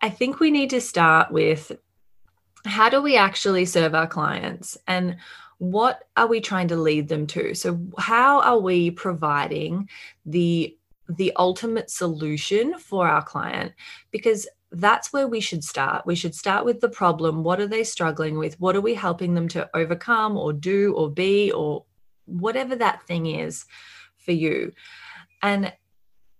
i 0.00 0.08
think 0.08 0.40
we 0.40 0.50
need 0.50 0.70
to 0.70 0.80
start 0.80 1.30
with 1.30 1.72
how 2.64 2.88
do 2.88 3.00
we 3.00 3.16
actually 3.16 3.64
serve 3.64 3.94
our 3.94 4.06
clients 4.06 4.76
and 4.86 5.16
what 5.60 6.04
are 6.16 6.26
we 6.26 6.40
trying 6.40 6.68
to 6.68 6.76
lead 6.76 7.08
them 7.08 7.26
to? 7.26 7.54
So 7.54 7.78
how 7.98 8.40
are 8.40 8.58
we 8.58 8.90
providing 8.90 9.90
the 10.24 10.74
the 11.16 11.32
ultimate 11.36 11.90
solution 11.90 12.78
for 12.78 13.08
our 13.08 13.22
client 13.22 13.72
because 14.10 14.48
that's 14.72 15.12
where 15.12 15.26
we 15.26 15.40
should 15.40 15.64
start. 15.64 16.06
We 16.06 16.14
should 16.14 16.34
start 16.34 16.64
with 16.64 16.80
the 16.80 16.88
problem. 16.88 17.42
What 17.42 17.60
are 17.60 17.66
they 17.66 17.82
struggling 17.82 18.38
with? 18.38 18.60
What 18.60 18.76
are 18.76 18.80
we 18.80 18.94
helping 18.94 19.34
them 19.34 19.48
to 19.48 19.68
overcome 19.74 20.36
or 20.36 20.52
do 20.52 20.94
or 20.94 21.10
be 21.10 21.50
or 21.50 21.84
whatever 22.26 22.76
that 22.76 23.02
thing 23.02 23.26
is 23.26 23.64
for 24.18 24.32
you? 24.32 24.72
And 25.42 25.72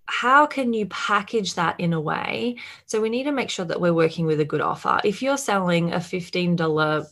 how 0.07 0.47
can 0.47 0.73
you 0.73 0.87
package 0.87 1.55
that 1.55 1.79
in 1.81 1.93
a 1.93 2.01
way? 2.01 2.57
So 2.87 3.01
we 3.01 3.11
need 3.11 3.25
to 3.25 3.33
make 3.33 3.51
sure 3.51 3.65
that 3.65 3.81
we're 3.81 3.95
working 3.95 4.27
with 4.27 4.41
a 4.41 4.45
good 4.45 4.61
offer. 4.61 5.01
If 5.05 5.23
you're 5.23 5.37
selling 5.37 5.93
a 5.93 5.97
$15 5.97 7.07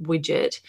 widget, 0.00 0.60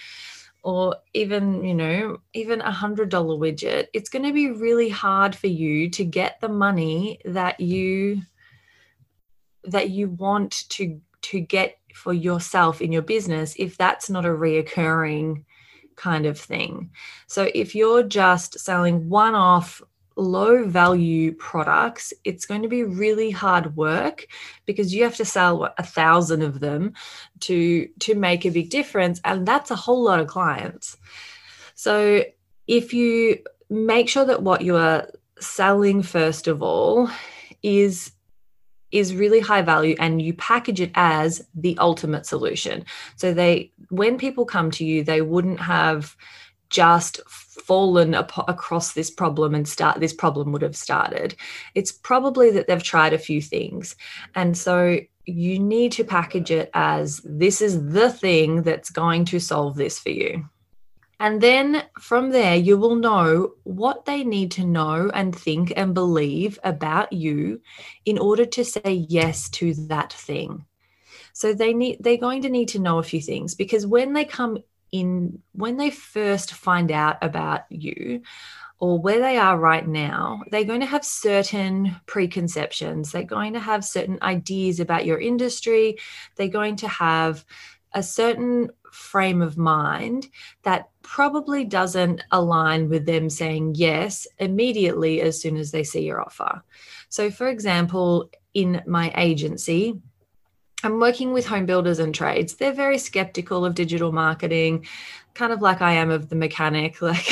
or 0.66 0.96
even 1.14 1.64
you 1.64 1.76
know 1.76 2.18
even 2.34 2.60
a 2.62 2.72
hundred 2.72 3.10
dollar 3.10 3.36
widget 3.36 3.86
it's 3.94 4.10
going 4.10 4.26
to 4.26 4.34
be 4.34 4.50
really 4.50 4.90
hard 4.90 5.36
for 5.36 5.48
you 5.48 5.90
to 5.92 6.04
get 6.04 6.42
the 6.42 6.50
money 6.50 7.20
that 7.24 7.60
you 7.60 8.20
that 9.64 9.92
you 9.92 10.10
want 10.10 10.68
to 10.70 11.00
to 11.22 11.40
get 11.40 11.78
for 11.94 12.14
yourself 12.14 12.82
in 12.82 12.92
your 12.92 13.04
business 13.04 13.56
if 13.60 13.78
that's 13.78 14.10
not 14.10 14.26
a 14.26 14.30
reoccurring 14.30 15.44
kind 15.96 16.26
of 16.26 16.38
thing. 16.38 16.92
So 17.28 17.50
if 17.56 17.74
you're 17.74 18.04
just 18.04 18.60
selling 18.60 19.10
one 19.10 19.36
off 19.36 19.82
low 20.16 20.66
value 20.66 21.34
products, 21.34 22.14
it's 22.24 22.46
going 22.46 22.62
to 22.62 22.68
be 22.68 22.84
really 22.84 23.32
hard 23.32 23.76
work 23.76 24.28
because 24.66 24.94
you 24.94 25.04
have 25.04 25.16
to 25.18 25.26
sell 25.26 25.60
what, 25.60 25.74
a 25.78 25.84
thousand 25.84 26.42
of 26.42 26.60
them 26.60 26.94
to 27.42 27.88
to 28.00 28.16
make 28.16 28.46
a 28.46 28.50
big 28.50 28.70
difference, 28.70 29.20
and 29.26 29.48
that's 29.48 29.72
a 29.72 29.76
whole 29.76 30.04
lot 30.04 30.20
of 30.20 30.28
clients. 30.28 30.98
So 31.76 32.24
if 32.68 32.94
you 32.94 33.40
make 33.70 34.10
sure 34.10 34.26
that 34.26 34.44
what 34.44 34.62
you 34.62 34.76
are 34.76 35.10
selling 35.40 36.02
first 36.02 36.48
of 36.48 36.64
all 36.64 37.10
is 37.62 38.12
is 38.92 39.14
really 39.14 39.42
high 39.42 39.62
value 39.62 39.96
and 40.00 40.22
you 40.22 40.34
package 40.34 40.80
it 40.80 40.92
as 40.96 41.46
the 41.54 41.78
ultimate 41.80 42.26
solution 42.26 42.86
so 43.18 43.34
they 43.34 43.72
when 43.90 44.18
people 44.18 44.46
come 44.46 44.72
to 44.72 44.86
you 44.86 45.04
they 45.04 45.22
wouldn't 45.22 45.60
have 45.60 46.16
just 46.76 47.22
fallen 47.30 48.14
ap- 48.14 48.50
across 48.50 48.92
this 48.92 49.10
problem 49.10 49.56
and 49.56 49.66
start 49.66 50.02
this 50.02 50.14
problem 50.14 50.52
would 50.52 50.62
have 50.62 50.76
started. 50.76 51.34
It's 51.74 51.94
probably 51.94 52.52
that 52.52 52.68
they've 52.68 52.84
tried 52.84 53.14
a 53.14 53.18
few 53.18 53.42
things. 53.42 53.96
And 54.36 54.58
so 54.58 55.00
you 55.26 55.58
need 55.58 55.94
to 55.94 56.04
package 56.04 56.52
it 56.52 56.70
as 56.74 57.22
this 57.24 57.62
is 57.62 57.94
the 57.94 58.10
thing 58.10 58.64
that's 58.64 58.90
going 58.90 59.24
to 59.26 59.40
solve 59.40 59.78
this 59.78 59.98
for 59.98 60.10
you. 60.10 60.50
And 61.22 61.40
then 61.40 61.84
from 61.98 62.32
there, 62.32 62.58
you 62.58 62.78
will 62.78 62.98
know 62.98 63.54
what 63.64 64.04
they 64.04 64.26
need 64.26 64.52
to 64.52 64.66
know 64.66 65.10
and 65.14 65.34
think 65.34 65.72
and 65.78 65.94
believe 65.94 66.60
about 66.62 67.14
you 67.14 67.62
in 68.04 68.18
order 68.20 68.46
to 68.46 68.66
say 68.66 69.06
yes 69.08 69.50
to 69.52 69.74
that 69.88 70.12
thing. 70.12 70.66
So 71.32 71.54
they 71.54 71.74
need 71.74 71.98
they're 72.02 72.18
going 72.18 72.42
to 72.42 72.50
need 72.50 72.68
to 72.70 72.80
know 72.80 72.98
a 72.98 73.04
few 73.04 73.22
things 73.22 73.56
because 73.56 73.88
when 73.88 74.12
they 74.12 74.26
come 74.26 74.58
in 74.96 75.42
when 75.52 75.76
they 75.76 75.90
first 75.90 76.54
find 76.54 76.90
out 76.90 77.18
about 77.22 77.64
you 77.70 78.22
or 78.80 78.98
where 78.98 79.20
they 79.20 79.38
are 79.38 79.58
right 79.58 79.86
now, 79.86 80.42
they're 80.52 80.64
going 80.64 80.80
to 80.80 80.86
have 80.86 81.04
certain 81.04 81.96
preconceptions. 82.06 83.12
They're 83.12 83.24
going 83.24 83.54
to 83.54 83.60
have 83.60 83.84
certain 83.84 84.20
ideas 84.22 84.80
about 84.80 85.06
your 85.06 85.20
industry. 85.20 85.98
They're 86.36 86.48
going 86.48 86.78
to 86.78 86.88
have 86.88 87.46
a 87.94 88.04
certain 88.04 88.70
frame 88.92 89.42
of 89.42 89.58
mind 89.58 90.28
that 90.64 90.90
probably 91.02 91.66
doesn't 91.66 92.22
align 92.32 92.88
with 92.88 93.06
them 93.06 93.30
saying 93.30 93.76
yes 93.76 94.28
immediately 94.40 95.22
as 95.22 95.42
soon 95.42 95.58
as 95.58 95.72
they 95.72 95.84
see 95.84 96.06
your 96.06 96.22
offer. 96.22 96.64
So, 97.10 97.30
for 97.30 97.50
example, 97.50 98.30
in 98.54 98.82
my 98.86 99.12
agency, 99.18 100.00
I'm 100.84 101.00
working 101.00 101.34
with 101.34 101.46
home 101.46 101.66
builders 101.66 102.00
and 102.00 102.14
trades. 102.14 102.56
They're 102.56 102.74
very 102.74 102.98
skeptical 102.98 103.66
of 103.66 103.76
digital 103.76 104.12
marketing, 104.12 104.86
kind 105.34 105.52
of 105.52 105.62
like 105.62 105.82
I 105.82 105.94
am 105.94 106.12
of 106.12 106.30
the 106.30 106.36
mechanic. 106.36 106.98
Like, 107.02 107.28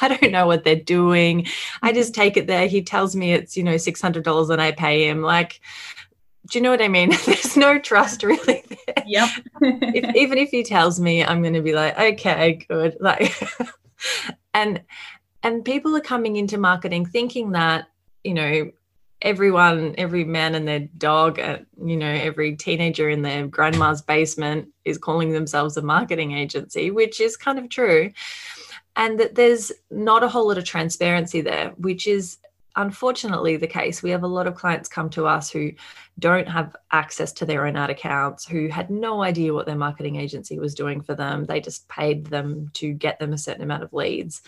I 0.00 0.08
don't 0.08 0.30
know 0.30 0.46
what 0.46 0.62
they're 0.62 0.76
doing. 0.76 1.46
I 1.82 1.92
just 1.92 2.14
take 2.14 2.36
it 2.36 2.46
there. 2.46 2.68
He 2.68 2.82
tells 2.82 3.16
me 3.16 3.32
it's, 3.32 3.56
you 3.56 3.64
know, 3.64 3.74
$600 3.74 4.50
and 4.50 4.62
I 4.62 4.70
pay 4.70 5.08
him. 5.08 5.22
Like, 5.22 5.60
do 6.48 6.58
you 6.58 6.62
know 6.62 6.70
what 6.70 6.82
I 6.82 6.88
mean? 6.88 7.10
There's 7.26 7.56
no 7.56 7.78
trust 7.78 8.22
really 8.22 8.64
there. 8.68 9.04
Yep. 9.06 9.28
if, 9.60 10.16
even 10.16 10.38
if 10.38 10.50
he 10.50 10.62
tells 10.62 11.00
me, 11.00 11.24
I'm 11.24 11.42
going 11.42 11.54
to 11.54 11.62
be 11.62 11.74
like, 11.74 11.98
okay, 11.98 12.64
good. 12.68 12.96
Like, 13.00 13.34
and, 14.54 14.82
and 15.42 15.64
people 15.64 15.96
are 15.96 16.00
coming 16.00 16.36
into 16.36 16.58
marketing 16.58 17.06
thinking 17.06 17.52
that, 17.52 17.88
you 18.24 18.34
know, 18.34 18.70
everyone, 19.22 19.94
every 19.98 20.24
man 20.24 20.54
and 20.54 20.66
their 20.66 20.80
dog, 20.80 21.38
uh, 21.38 21.58
you 21.84 21.96
know, 21.96 22.10
every 22.10 22.56
teenager 22.56 23.08
in 23.08 23.22
their 23.22 23.46
grandma's 23.46 24.02
basement 24.02 24.68
is 24.84 24.98
calling 24.98 25.32
themselves 25.32 25.76
a 25.76 25.82
marketing 25.82 26.32
agency, 26.32 26.90
which 26.90 27.20
is 27.20 27.36
kind 27.36 27.58
of 27.58 27.68
true. 27.68 28.12
And 28.96 29.18
that 29.20 29.34
there's 29.34 29.72
not 29.90 30.22
a 30.22 30.28
whole 30.28 30.48
lot 30.48 30.58
of 30.58 30.64
transparency 30.64 31.40
there, 31.40 31.72
which 31.76 32.06
is 32.06 32.38
unfortunately 32.76 33.56
the 33.56 33.66
case. 33.66 34.02
We 34.02 34.10
have 34.10 34.22
a 34.22 34.28
lot 34.28 34.46
of 34.46 34.54
clients 34.54 34.88
come 34.88 35.10
to 35.10 35.26
us 35.26 35.50
who 35.50 35.72
don't 36.18 36.48
have 36.48 36.74
access 36.90 37.32
to 37.32 37.46
their 37.46 37.66
own 37.66 37.76
ad 37.76 37.90
accounts, 37.90 38.46
who 38.46 38.68
had 38.68 38.90
no 38.90 39.22
idea 39.22 39.54
what 39.54 39.66
their 39.66 39.76
marketing 39.76 40.16
agency 40.16 40.58
was 40.58 40.74
doing 40.74 41.00
for 41.00 41.14
them. 41.14 41.44
They 41.44 41.60
just 41.60 41.88
paid 41.88 42.26
them 42.26 42.70
to 42.74 42.92
get 42.92 43.18
them 43.18 43.32
a 43.32 43.38
certain 43.38 43.62
amount 43.62 43.84
of 43.84 43.92
leads 43.92 44.42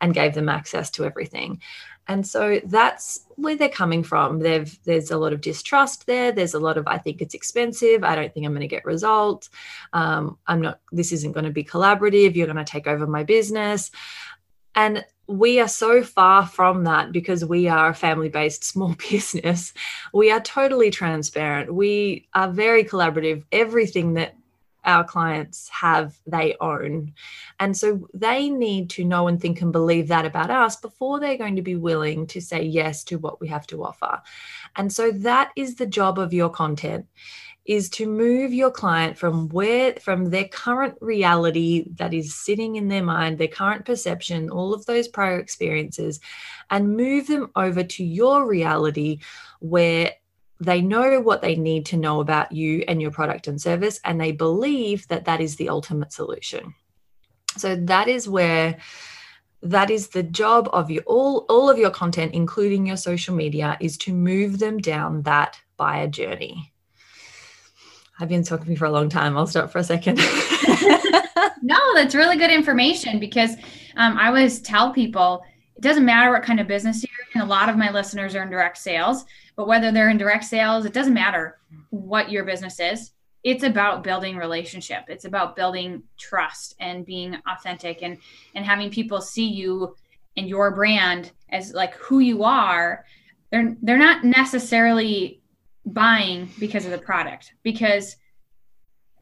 and 0.00 0.12
gave 0.14 0.34
them 0.34 0.48
access 0.48 0.90
to 0.90 1.04
everything. 1.04 1.60
And 2.06 2.26
so 2.26 2.60
that's 2.64 3.24
where 3.36 3.56
they're 3.56 3.68
coming 3.70 4.02
from. 4.02 4.40
They've, 4.40 4.78
there's 4.84 5.10
a 5.10 5.16
lot 5.16 5.32
of 5.32 5.40
distrust 5.40 6.06
there. 6.06 6.32
There's 6.32 6.52
a 6.52 6.60
lot 6.60 6.76
of, 6.76 6.86
I 6.86 6.98
think 6.98 7.22
it's 7.22 7.34
expensive. 7.34 8.04
I 8.04 8.14
don't 8.14 8.32
think 8.32 8.44
I'm 8.44 8.52
going 8.52 8.60
to 8.60 8.66
get 8.66 8.84
results. 8.84 9.48
Um, 9.94 10.36
I'm 10.46 10.60
not, 10.60 10.80
this 10.92 11.12
isn't 11.12 11.32
going 11.32 11.46
to 11.46 11.50
be 11.50 11.64
collaborative. 11.64 12.34
You're 12.34 12.46
going 12.46 12.58
to 12.58 12.64
take 12.64 12.86
over 12.86 13.06
my 13.06 13.24
business. 13.24 13.90
And 14.74 15.04
we 15.26 15.58
are 15.60 15.68
so 15.68 16.02
far 16.02 16.46
from 16.46 16.84
that 16.84 17.12
because 17.12 17.44
we 17.44 17.68
are 17.68 17.88
a 17.88 17.94
family 17.94 18.28
based 18.28 18.64
small 18.72 18.94
business. 19.10 19.72
We 20.12 20.30
are 20.30 20.40
totally 20.40 20.90
transparent. 20.90 21.74
We 21.74 22.28
are 22.34 22.50
very 22.50 22.84
collaborative. 22.84 23.44
Everything 23.52 24.14
that 24.14 24.36
our 24.84 25.04
clients 25.04 25.68
have, 25.70 26.18
they 26.26 26.56
own. 26.60 27.14
And 27.58 27.76
so 27.76 28.08
they 28.12 28.50
need 28.50 28.90
to 28.90 29.04
know 29.04 29.28
and 29.28 29.40
think 29.40 29.62
and 29.62 29.72
believe 29.72 30.08
that 30.08 30.26
about 30.26 30.50
us 30.50 30.76
before 30.76 31.18
they're 31.20 31.38
going 31.38 31.56
to 31.56 31.62
be 31.62 31.76
willing 31.76 32.26
to 32.28 32.40
say 32.40 32.62
yes 32.62 33.02
to 33.04 33.16
what 33.16 33.40
we 33.40 33.48
have 33.48 33.66
to 33.68 33.82
offer. 33.82 34.20
And 34.76 34.92
so 34.92 35.10
that 35.10 35.52
is 35.56 35.76
the 35.76 35.86
job 35.86 36.18
of 36.18 36.34
your 36.34 36.50
content 36.50 37.06
is 37.64 37.88
to 37.88 38.06
move 38.06 38.52
your 38.52 38.70
client 38.70 39.16
from 39.16 39.48
where 39.48 39.94
from 39.94 40.30
their 40.30 40.44
current 40.44 40.96
reality 41.00 41.86
that 41.94 42.12
is 42.12 42.34
sitting 42.34 42.76
in 42.76 42.88
their 42.88 43.02
mind 43.02 43.38
their 43.38 43.48
current 43.48 43.84
perception 43.84 44.50
all 44.50 44.74
of 44.74 44.84
those 44.86 45.08
prior 45.08 45.38
experiences 45.38 46.20
and 46.70 46.96
move 46.96 47.26
them 47.26 47.50
over 47.56 47.82
to 47.82 48.04
your 48.04 48.46
reality 48.46 49.18
where 49.60 50.12
they 50.60 50.80
know 50.80 51.20
what 51.20 51.42
they 51.42 51.56
need 51.56 51.86
to 51.86 51.96
know 51.96 52.20
about 52.20 52.52
you 52.52 52.84
and 52.86 53.00
your 53.00 53.10
product 53.10 53.48
and 53.48 53.60
service 53.60 54.00
and 54.04 54.20
they 54.20 54.32
believe 54.32 55.06
that 55.08 55.24
that 55.24 55.40
is 55.40 55.56
the 55.56 55.68
ultimate 55.68 56.12
solution. 56.12 56.74
So 57.56 57.76
that 57.76 58.08
is 58.08 58.28
where 58.28 58.78
that 59.62 59.90
is 59.90 60.08
the 60.08 60.22
job 60.22 60.68
of 60.72 60.90
you 60.90 61.00
all 61.06 61.46
all 61.48 61.70
of 61.70 61.78
your 61.78 61.90
content 61.90 62.34
including 62.34 62.86
your 62.86 62.98
social 62.98 63.34
media 63.34 63.78
is 63.80 63.96
to 63.96 64.12
move 64.12 64.58
them 64.58 64.76
down 64.76 65.22
that 65.22 65.58
buyer 65.78 66.06
journey 66.06 66.73
I've 68.18 68.28
been 68.28 68.44
talking 68.44 68.66
to 68.66 68.76
for 68.76 68.84
a 68.84 68.90
long 68.90 69.08
time. 69.08 69.36
I'll 69.36 69.46
stop 69.46 69.70
for 69.70 69.78
a 69.78 69.84
second. 69.84 70.16
no, 71.62 71.94
that's 71.94 72.14
really 72.14 72.36
good 72.36 72.50
information 72.50 73.18
because 73.18 73.56
um, 73.96 74.16
I 74.16 74.28
always 74.28 74.60
tell 74.60 74.92
people 74.92 75.42
it 75.76 75.82
doesn't 75.82 76.04
matter 76.04 76.30
what 76.30 76.44
kind 76.44 76.60
of 76.60 76.68
business 76.68 77.02
you're 77.02 77.10
in. 77.34 77.40
A 77.40 77.50
lot 77.50 77.68
of 77.68 77.76
my 77.76 77.90
listeners 77.90 78.36
are 78.36 78.42
in 78.42 78.50
direct 78.50 78.78
sales, 78.78 79.24
but 79.56 79.66
whether 79.66 79.90
they're 79.90 80.10
in 80.10 80.18
direct 80.18 80.44
sales, 80.44 80.84
it 80.84 80.92
doesn't 80.92 81.14
matter 81.14 81.58
what 81.90 82.30
your 82.30 82.44
business 82.44 82.78
is. 82.78 83.10
It's 83.42 83.64
about 83.64 84.04
building 84.04 84.36
relationship. 84.36 85.04
It's 85.08 85.24
about 85.24 85.56
building 85.56 86.04
trust 86.16 86.76
and 86.78 87.04
being 87.04 87.36
authentic 87.46 88.02
and 88.02 88.18
and 88.54 88.64
having 88.64 88.90
people 88.90 89.20
see 89.20 89.46
you 89.46 89.96
and 90.36 90.48
your 90.48 90.70
brand 90.70 91.32
as 91.50 91.74
like 91.74 91.94
who 91.94 92.20
you 92.20 92.44
are 92.44 93.04
they're 93.50 93.76
they're 93.82 93.98
not 93.98 94.24
necessarily 94.24 95.40
buying 95.86 96.48
because 96.58 96.84
of 96.84 96.90
the 96.90 96.98
product. 96.98 97.52
Because 97.62 98.16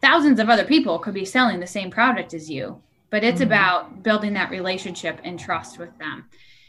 thousands 0.00 0.40
of 0.40 0.49
other 0.49 0.64
people 0.64 0.99
could 0.99 1.14
be 1.14 1.25
selling 1.25 1.61
the 1.61 1.66
same 1.66 1.90
product 1.90 2.35
as 2.35 2.50
you 2.50 2.83
but 3.12 3.23
it's 3.23 3.42
mm-hmm. 3.42 3.49
about 3.49 4.02
building 4.02 4.33
that 4.33 4.50
relationship 4.50 5.21
and 5.23 5.38
trust 5.38 5.78
with 5.78 5.97
them. 5.99 6.25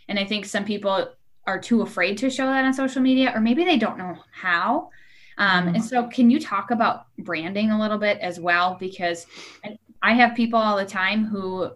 And 0.07 0.19
i 0.19 0.25
think 0.25 0.45
some 0.45 0.65
people 0.65 1.09
are 1.47 1.59
too 1.59 1.81
afraid 1.81 2.17
to 2.19 2.29
show 2.29 2.45
that 2.45 2.63
on 2.63 2.73
social 2.73 3.01
media 3.01 3.31
or 3.33 3.41
maybe 3.41 3.63
they 3.63 3.77
don't 3.77 3.97
know 3.97 4.17
how. 4.31 4.89
Um, 5.39 5.69
and 5.69 5.77
mm-hmm. 5.77 5.85
so 5.85 6.07
can 6.07 6.29
you 6.29 6.39
talk 6.39 6.69
about 6.69 7.07
branding 7.17 7.71
a 7.71 7.79
little 7.79 7.97
bit 7.97 8.19
as 8.19 8.39
well? 8.39 8.77
Because 8.79 9.25
i 10.03 10.13
have 10.13 10.35
people 10.35 10.59
all 10.59 10.77
the 10.77 10.85
time 10.85 11.25
who 11.25 11.71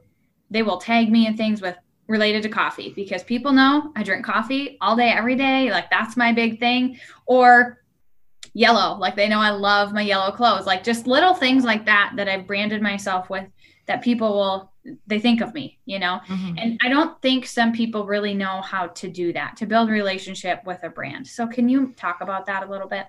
they 0.52 0.62
will 0.62 0.78
tag 0.78 1.10
me 1.10 1.26
in 1.28 1.38
things 1.38 1.62
with 1.62 1.78
related 2.08 2.44
to 2.44 2.50
coffee 2.50 2.94
because 2.94 3.24
people 3.24 3.52
know 3.52 3.92
i 3.96 4.04
drink 4.04 4.26
coffee 4.26 4.78
all 4.80 4.96
day 4.96 5.10
every 5.10 5.36
day 5.36 5.70
like 5.72 5.90
that's 5.90 6.18
my 6.18 6.34
big 6.34 6.60
thing. 6.60 7.00
Or 7.26 7.82
yellow 8.58 8.98
like 8.98 9.16
they 9.16 9.30
know 9.30 9.40
i 9.40 9.52
love 9.52 9.94
my 9.94 10.02
yellow 10.02 10.32
clothes 10.32 10.66
like 10.66 10.84
just 10.84 11.06
little 11.06 11.36
things 11.36 11.64
like 11.64 11.86
that 11.86 12.12
that 12.16 12.28
i've 12.28 12.48
branded 12.48 12.82
myself 12.82 13.30
with 13.30 13.46
that 13.86 14.02
people 14.02 14.34
will 14.34 14.72
they 15.06 15.20
think 15.20 15.42
of 15.42 15.54
me 15.54 15.78
you 15.86 16.00
know 16.00 16.20
mm-hmm. 16.28 16.58
and 16.58 16.80
i 16.82 16.90
don't 16.90 17.22
think 17.22 17.46
some 17.46 17.72
people 17.72 18.08
really 18.08 18.34
know 18.34 18.60
how 18.62 18.88
to 18.88 19.08
do 19.08 19.32
that 19.32 19.56
to 19.56 19.68
build 19.68 19.90
relationship 19.90 20.60
with 20.66 20.84
a 20.84 20.90
brand 20.90 21.28
so 21.28 21.46
can 21.46 21.70
you 21.70 21.94
talk 21.98 22.22
about 22.22 22.48
that 22.48 22.68
a 22.68 22.72
little 22.72 22.88
bit 22.88 23.06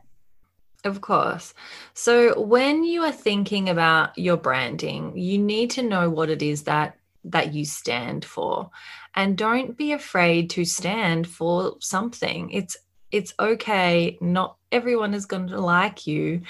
of 0.85 1.01
course. 1.01 1.55
So 1.93 2.41
when 2.41 2.85
you 2.85 3.03
are 3.03 3.11
thinking 3.11 3.69
about 3.69 4.17
your 4.17 4.37
branding, 4.37 5.19
you 5.19 5.37
need 5.37 5.73
to 5.73 5.83
know 5.83 6.09
what 6.09 6.31
it 6.31 6.41
is 6.41 6.63
that 6.63 6.97
that 7.25 7.53
you 7.53 7.65
stand 7.65 8.25
for. 8.25 8.71
And 9.17 9.37
don't 9.37 9.77
be 9.77 9.91
afraid 9.91 10.51
to 10.51 10.65
stand 10.65 11.27
for 11.27 11.75
something. 11.81 12.51
It's 12.53 12.77
it's 13.11 13.35
okay. 13.41 14.19
Not 14.21 14.58
everyone 14.73 15.15
is 15.15 15.27
going 15.27 15.49
to 15.49 15.61
like 15.61 16.07
you 16.07 16.43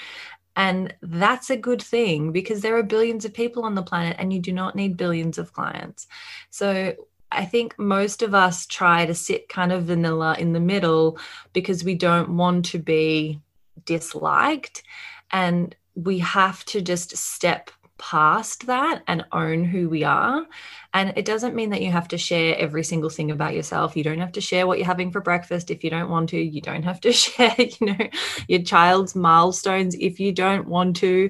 and 0.59 0.93
that's 1.01 1.49
a 1.49 1.55
good 1.55 1.81
thing 1.81 2.33
because 2.33 2.61
there 2.61 2.75
are 2.75 2.83
billions 2.83 3.23
of 3.23 3.33
people 3.33 3.63
on 3.63 3.75
the 3.75 3.81
planet 3.81 4.17
and 4.19 4.33
you 4.33 4.39
do 4.41 4.51
not 4.51 4.75
need 4.75 4.97
billions 4.97 5.37
of 5.37 5.53
clients. 5.53 6.05
So 6.49 6.95
I 7.31 7.45
think 7.45 7.79
most 7.79 8.21
of 8.21 8.33
us 8.33 8.65
try 8.65 9.05
to 9.05 9.13
sit 9.13 9.47
kind 9.47 9.71
of 9.71 9.85
vanilla 9.85 10.35
in 10.37 10.51
the 10.51 10.59
middle 10.59 11.17
because 11.53 11.85
we 11.85 11.95
don't 11.95 12.35
want 12.35 12.65
to 12.65 12.77
be 12.77 13.39
disliked. 13.85 14.83
And 15.31 15.73
we 15.95 16.19
have 16.19 16.65
to 16.65 16.81
just 16.81 17.15
step 17.15 17.71
past 17.99 18.65
that 18.65 19.03
and 19.07 19.25
own 19.31 19.63
who 19.63 19.89
we 19.89 20.03
are. 20.03 20.47
And 20.93 21.13
it 21.15 21.25
doesn't 21.25 21.53
mean 21.53 21.69
that 21.69 21.81
you 21.81 21.91
have 21.91 22.07
to 22.07 22.17
share 22.17 22.57
every 22.57 22.83
single 22.83 23.09
thing 23.09 23.29
about 23.29 23.53
yourself. 23.53 23.95
You 23.95 24.03
don't 24.03 24.19
have 24.19 24.31
to 24.31 24.41
share 24.41 24.65
what 24.65 24.79
you're 24.79 24.87
having 24.87 25.11
for 25.11 25.21
breakfast 25.21 25.69
if 25.69 25.83
you 25.83 25.91
don't 25.91 26.09
want 26.09 26.29
to. 26.29 26.39
You 26.39 26.61
don't 26.61 26.83
have 26.83 27.01
to 27.01 27.11
share, 27.23 27.55
you 27.57 27.87
know, 27.87 28.07
your 28.47 28.63
child's 28.63 29.15
milestones 29.15 29.93
if 29.95 30.19
you 30.19 30.31
don't 30.31 30.67
want 30.67 30.95
to. 30.97 31.29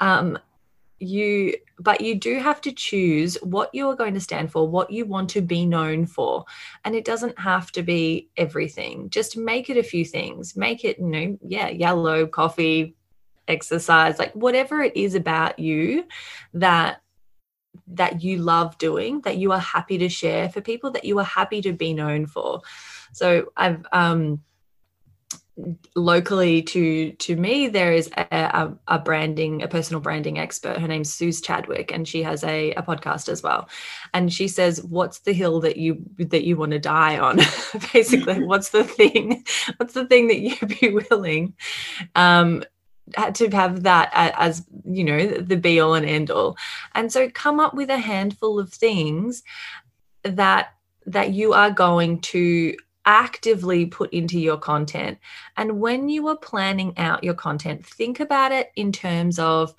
Um, 0.00 0.38
you 0.98 1.54
but 1.80 2.00
you 2.00 2.14
do 2.14 2.38
have 2.38 2.60
to 2.60 2.70
choose 2.70 3.34
what 3.42 3.74
you 3.74 3.88
are 3.88 3.96
going 3.96 4.14
to 4.14 4.20
stand 4.20 4.52
for 4.52 4.68
what 4.68 4.90
you 4.90 5.04
want 5.04 5.28
to 5.30 5.40
be 5.40 5.66
known 5.66 6.06
for 6.06 6.44
and 6.84 6.94
it 6.94 7.04
doesn't 7.04 7.36
have 7.40 7.72
to 7.72 7.82
be 7.82 8.30
everything 8.36 9.10
just 9.10 9.36
make 9.36 9.68
it 9.68 9.76
a 9.76 9.82
few 9.82 10.04
things 10.04 10.56
make 10.56 10.84
it 10.84 10.98
you 11.00 11.06
know 11.06 11.38
yeah 11.42 11.68
yellow 11.68 12.24
coffee 12.24 12.94
exercise 13.48 14.18
like 14.18 14.32
whatever 14.34 14.82
it 14.82 14.96
is 14.96 15.14
about 15.14 15.58
you 15.58 16.04
that 16.54 17.00
that 17.86 18.22
you 18.22 18.38
love 18.38 18.76
doing 18.78 19.20
that 19.22 19.36
you 19.36 19.52
are 19.52 19.58
happy 19.58 19.98
to 19.98 20.08
share 20.08 20.48
for 20.48 20.60
people 20.60 20.90
that 20.90 21.04
you 21.04 21.18
are 21.18 21.24
happy 21.24 21.60
to 21.60 21.72
be 21.72 21.92
known 21.92 22.26
for. 22.26 22.62
So 23.12 23.52
i've 23.56 23.84
um 23.92 24.42
locally 25.94 26.62
to 26.62 27.12
to 27.12 27.36
me 27.36 27.68
there 27.68 27.92
is 27.92 28.10
a, 28.16 28.26
a, 28.30 28.74
a, 28.88 28.98
branding 28.98 29.62
a 29.62 29.68
personal 29.68 30.00
branding 30.00 30.38
expert. 30.38 30.78
Her 30.78 30.88
name's 30.88 31.12
Suze 31.12 31.42
Chadwick 31.42 31.92
and 31.92 32.08
she 32.08 32.22
has 32.22 32.42
a, 32.42 32.72
a 32.72 32.82
podcast 32.82 33.28
as 33.28 33.42
well. 33.42 33.68
And 34.14 34.32
she 34.32 34.48
says 34.48 34.82
what's 34.82 35.20
the 35.20 35.34
hill 35.34 35.60
that 35.60 35.76
you 35.76 36.02
that 36.18 36.44
you 36.44 36.56
want 36.56 36.72
to 36.72 36.78
die 36.78 37.18
on? 37.18 37.36
Basically 37.92 38.42
what's 38.42 38.70
the 38.70 38.84
thing 38.84 39.44
what's 39.76 39.94
the 39.94 40.06
thing 40.06 40.28
that 40.28 40.40
you'd 40.40 40.80
be 40.80 40.98
willing 41.10 41.54
um 42.14 42.64
to 43.34 43.50
have 43.50 43.82
that 43.82 44.10
as 44.14 44.64
you 44.84 45.04
know 45.04 45.26
the 45.26 45.56
be 45.56 45.80
all 45.80 45.94
and 45.94 46.06
end 46.06 46.30
all. 46.30 46.56
And 46.94 47.12
so 47.12 47.28
come 47.30 47.60
up 47.60 47.74
with 47.74 47.90
a 47.90 47.98
handful 47.98 48.58
of 48.58 48.72
things 48.72 49.42
that 50.22 50.74
that 51.06 51.32
you 51.32 51.52
are 51.52 51.70
going 51.70 52.20
to 52.20 52.76
actively 53.04 53.86
put 53.86 54.12
into 54.12 54.38
your 54.38 54.56
content. 54.56 55.18
And 55.56 55.80
when 55.80 56.08
you 56.08 56.28
are 56.28 56.36
planning 56.36 56.96
out 56.96 57.24
your 57.24 57.34
content 57.34 57.84
think 57.84 58.20
about 58.20 58.52
it 58.52 58.70
in 58.76 58.92
terms 58.92 59.38
of 59.38 59.74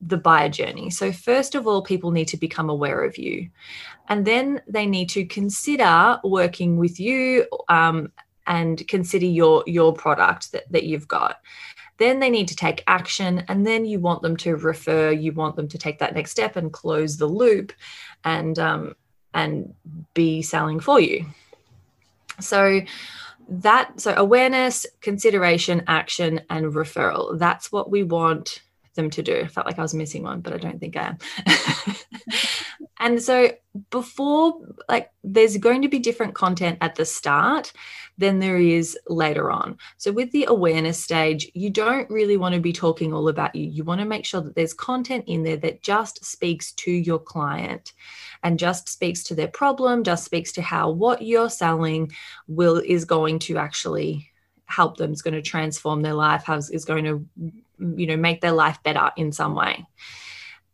the 0.00 0.16
buyer 0.16 0.48
journey. 0.48 0.90
So 0.90 1.12
first 1.12 1.54
of 1.54 1.66
all 1.66 1.82
people 1.82 2.10
need 2.10 2.28
to 2.28 2.36
become 2.36 2.68
aware 2.68 3.04
of 3.04 3.16
you. 3.16 3.48
And 4.08 4.26
then 4.26 4.60
they 4.66 4.86
need 4.86 5.08
to 5.10 5.24
consider 5.24 6.18
working 6.24 6.76
with 6.76 7.00
you 7.00 7.46
um, 7.68 8.12
and 8.46 8.86
consider 8.88 9.26
your 9.26 9.64
your 9.66 9.94
product 9.94 10.52
that, 10.52 10.70
that 10.70 10.84
you've 10.84 11.08
got 11.08 11.40
then 11.98 12.18
they 12.18 12.30
need 12.30 12.48
to 12.48 12.56
take 12.56 12.82
action 12.86 13.44
and 13.48 13.66
then 13.66 13.84
you 13.84 14.00
want 14.00 14.22
them 14.22 14.36
to 14.36 14.56
refer 14.56 15.10
you 15.10 15.32
want 15.32 15.56
them 15.56 15.68
to 15.68 15.78
take 15.78 15.98
that 15.98 16.14
next 16.14 16.30
step 16.30 16.56
and 16.56 16.72
close 16.72 17.16
the 17.16 17.26
loop 17.26 17.72
and 18.24 18.58
um, 18.58 18.94
and 19.32 19.74
be 20.14 20.42
selling 20.42 20.80
for 20.80 21.00
you 21.00 21.26
so 22.40 22.80
that 23.48 24.00
so 24.00 24.14
awareness 24.16 24.86
consideration 25.00 25.82
action 25.86 26.40
and 26.50 26.66
referral 26.72 27.38
that's 27.38 27.70
what 27.70 27.90
we 27.90 28.02
want 28.02 28.60
them 28.94 29.10
to 29.10 29.22
do. 29.22 29.40
I 29.40 29.48
felt 29.48 29.66
like 29.66 29.78
I 29.78 29.82
was 29.82 29.94
missing 29.94 30.22
one, 30.22 30.40
but 30.40 30.52
I 30.52 30.58
don't 30.58 30.78
think 30.78 30.96
I 30.96 31.08
am. 31.08 31.18
and 33.00 33.20
so 33.22 33.50
before 33.90 34.60
like 34.88 35.10
there's 35.24 35.56
going 35.56 35.82
to 35.82 35.88
be 35.88 35.98
different 35.98 36.34
content 36.34 36.78
at 36.80 36.94
the 36.94 37.04
start 37.04 37.72
than 38.18 38.38
there 38.38 38.58
is 38.58 38.96
later 39.08 39.50
on. 39.50 39.76
So, 39.96 40.12
with 40.12 40.30
the 40.30 40.44
awareness 40.44 41.02
stage, 41.02 41.50
you 41.54 41.70
don't 41.70 42.08
really 42.10 42.36
want 42.36 42.54
to 42.54 42.60
be 42.60 42.72
talking 42.72 43.12
all 43.12 43.28
about 43.28 43.54
you. 43.54 43.68
You 43.68 43.84
want 43.84 44.00
to 44.00 44.06
make 44.06 44.24
sure 44.24 44.40
that 44.40 44.54
there's 44.54 44.74
content 44.74 45.24
in 45.26 45.42
there 45.42 45.56
that 45.58 45.82
just 45.82 46.24
speaks 46.24 46.72
to 46.72 46.90
your 46.92 47.18
client 47.18 47.92
and 48.42 48.58
just 48.58 48.88
speaks 48.88 49.24
to 49.24 49.34
their 49.34 49.48
problem, 49.48 50.04
just 50.04 50.24
speaks 50.24 50.52
to 50.52 50.62
how 50.62 50.90
what 50.90 51.22
you're 51.22 51.50
selling 51.50 52.12
will 52.46 52.76
is 52.76 53.04
going 53.04 53.40
to 53.40 53.58
actually 53.58 54.30
help 54.66 54.96
them, 54.96 55.12
is 55.12 55.22
going 55.22 55.34
to 55.34 55.42
transform 55.42 56.02
their 56.02 56.14
life, 56.14 56.48
is 56.48 56.84
going 56.84 57.04
to, 57.04 57.26
you 57.96 58.06
know, 58.06 58.16
make 58.16 58.40
their 58.40 58.52
life 58.52 58.80
better 58.82 59.10
in 59.16 59.32
some 59.32 59.54
way 59.54 59.84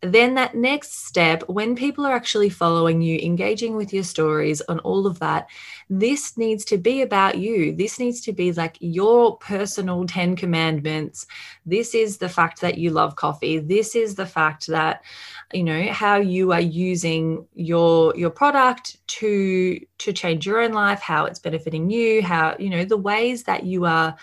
then 0.01 0.35
that 0.35 0.55
next 0.55 1.05
step 1.05 1.43
when 1.47 1.75
people 1.75 2.05
are 2.05 2.13
actually 2.13 2.49
following 2.49 3.01
you 3.01 3.19
engaging 3.19 3.75
with 3.75 3.93
your 3.93 4.03
stories 4.03 4.61
on 4.61 4.79
all 4.79 5.05
of 5.05 5.19
that 5.19 5.47
this 5.93 6.37
needs 6.37 6.63
to 6.63 6.77
be 6.77 7.01
about 7.01 7.37
you. 7.37 7.75
This 7.75 7.99
needs 7.99 8.21
to 8.21 8.31
be 8.31 8.53
like 8.53 8.77
your 8.79 9.37
personal 9.37 10.05
10 10.05 10.37
commandments. 10.37 11.27
This 11.65 11.93
is 11.93 12.17
the 12.17 12.29
fact 12.29 12.61
that 12.61 12.77
you 12.77 12.91
love 12.91 13.17
coffee. 13.17 13.59
This 13.59 13.93
is 13.93 14.15
the 14.15 14.25
fact 14.25 14.67
that 14.67 15.03
you 15.53 15.65
know 15.65 15.91
how 15.91 16.15
you 16.15 16.53
are 16.53 16.61
using 16.61 17.45
your 17.53 18.15
your 18.15 18.29
product 18.29 19.05
to 19.07 19.81
to 19.97 20.13
change 20.13 20.45
your 20.45 20.61
own 20.61 20.71
life 20.71 21.01
how 21.01 21.25
it's 21.25 21.39
benefiting 21.39 21.89
you 21.89 22.21
how 22.21 22.55
you 22.57 22.69
know 22.69 22.85
the 22.85 22.95
ways 22.95 23.43
that 23.43 23.65
you 23.65 23.83
are 23.83 24.15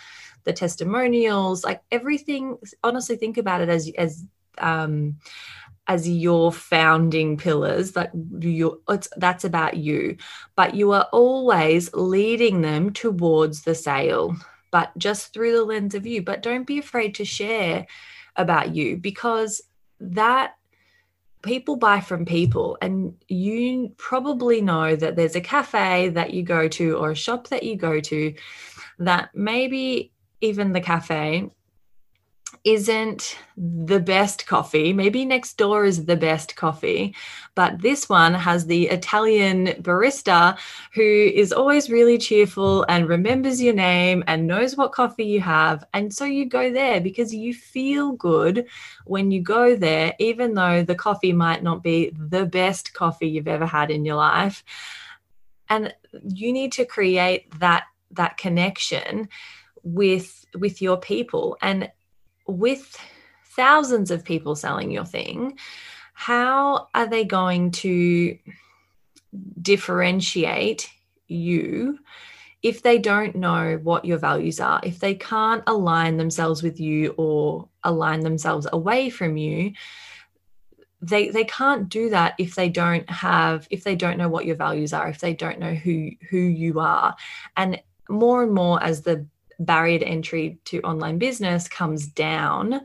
the 0.45 0.53
testimonials 0.55 1.64
like 1.64 1.83
everything 1.91 2.57
honestly 2.83 3.17
think 3.17 3.37
about 3.37 3.61
it 3.61 3.69
as 3.69 3.93
as 3.99 4.25
um 4.57 5.19
as 5.88 6.09
your 6.09 6.53
founding 6.53 7.37
pillars 7.37 7.92
that 7.92 8.11
you 8.38 8.83
that's 9.16 9.44
about 9.44 9.77
you. 9.77 10.16
But 10.55 10.74
you 10.74 10.92
are 10.92 11.09
always 11.12 11.92
leading 11.94 12.61
them 12.61 12.92
towards 12.92 13.62
the 13.62 13.74
sale 13.74 14.37
but 14.70 14.96
just 14.98 15.33
through 15.33 15.53
the 15.53 15.64
lens 15.64 15.94
of 15.94 16.07
you. 16.07 16.22
But 16.22 16.42
don't 16.42 16.66
be 16.66 16.79
afraid 16.79 17.14
to 17.16 17.24
share 17.24 17.87
about 18.37 18.74
you 18.74 18.96
because 18.96 19.62
that 20.01 20.55
people 21.42 21.77
buy 21.77 22.01
from 22.01 22.24
people 22.24 22.77
and 22.83 23.14
you 23.29 23.92
probably 23.96 24.61
know 24.61 24.96
that 24.96 25.16
there's 25.16 25.37
a 25.37 25.40
cafe 25.40 26.09
that 26.11 26.35
you 26.35 26.42
go 26.42 26.68
to 26.68 26.96
or 26.96 27.12
a 27.12 27.16
shop 27.16 27.48
that 27.48 27.62
you 27.62 27.77
go 27.77 28.01
to 28.01 28.35
that 28.98 29.31
maybe 29.35 30.12
even 30.40 30.72
the 30.72 30.81
cafe 30.81 31.48
isn't 32.65 33.39
the 33.57 34.01
best 34.01 34.47
coffee. 34.47 34.93
Maybe 34.93 35.25
next 35.25 35.57
door 35.57 35.85
is 35.85 36.05
the 36.05 36.17
best 36.17 36.57
coffee, 36.57 37.15
but 37.55 37.81
this 37.81 38.09
one 38.09 38.35
has 38.35 38.67
the 38.67 38.89
Italian 38.89 39.67
barista 39.83 40.59
who 40.95 41.03
is 41.03 41.53
always 41.53 41.91
really 41.91 42.19
cheerful 42.19 42.85
and 42.89 43.09
remembers 43.09 43.61
your 43.61 43.75
name 43.75 44.25
and 44.27 44.47
knows 44.47 44.77
what 44.77 44.93
coffee 44.93 45.27
you 45.27 45.41
have. 45.41 45.85
And 45.93 46.13
so 46.13 46.25
you 46.25 46.47
go 46.47 46.73
there 46.73 47.01
because 47.01 47.35
you 47.35 47.53
feel 47.55 48.13
good 48.13 48.67
when 49.05 49.31
you 49.31 49.43
go 49.43 49.77
there, 49.77 50.15
even 50.19 50.55
though 50.55 50.83
the 50.83 50.95
coffee 50.95 51.33
might 51.33 51.63
not 51.63 51.83
be 51.83 52.13
the 52.17 52.47
best 52.47 52.95
coffee 52.95 53.29
you've 53.29 53.49
ever 53.49 53.67
had 53.67 53.91
in 53.91 54.05
your 54.05 54.17
life. 54.17 54.65
And 55.69 55.95
you 56.23 56.53
need 56.53 56.73
to 56.73 56.85
create 56.85 57.59
that 57.61 57.85
that 58.13 58.39
connection 58.39 59.29
with 59.83 60.47
with 60.55 60.81
your 60.81 60.97
people 60.97 61.57
and 61.61 61.91
with 62.49 62.97
thousands 63.55 64.11
of 64.11 64.25
people 64.25 64.57
selling 64.57 64.91
your 64.91 65.05
thing 65.05 65.57
how 66.15 66.89
are 66.95 67.07
they 67.07 67.25
going 67.25 67.71
to 67.71 68.37
differentiate 69.63 70.91
you 71.29 71.99
if 72.63 72.83
they 72.83 72.99
don't 72.99 73.37
know 73.37 73.79
what 73.83 74.05
your 74.05 74.19
values 74.19 74.59
are, 74.59 74.81
if 74.83 74.99
they 74.99 75.15
can't 75.15 75.63
align 75.67 76.17
themselves 76.17 76.63
with 76.63 76.81
you 76.81 77.15
or 77.17 77.69
align 77.85 78.21
themselves 78.21 78.67
away 78.73 79.11
from 79.11 79.37
you, 79.37 79.73
they 81.01 81.29
they 81.29 81.45
can't 81.45 81.89
do 81.89 82.11
that 82.11 82.35
if 82.39 82.57
they 82.57 82.69
don't 82.69 83.09
have 83.09 83.69
if 83.71 83.85
they 83.85 83.95
don't 83.95 84.19
know 84.19 84.29
what 84.29 84.45
your 84.45 84.57
values 84.57 84.93
are, 84.93 85.09
if 85.09 85.21
they 85.21 85.35
don't 85.35 85.61
know 85.61 85.75
who 85.75 86.11
who 86.29 86.39
you 86.39 86.81
are. 86.81 87.15
And 87.57 87.81
more 88.09 88.43
and 88.43 88.53
more 88.53 88.83
as 88.83 89.03
the 89.03 89.25
barrier 89.59 89.99
to 89.99 90.07
entry 90.07 90.59
to 90.66 90.81
online 90.83 91.18
business 91.18 91.68
comes 91.68 92.07
down, 92.07 92.83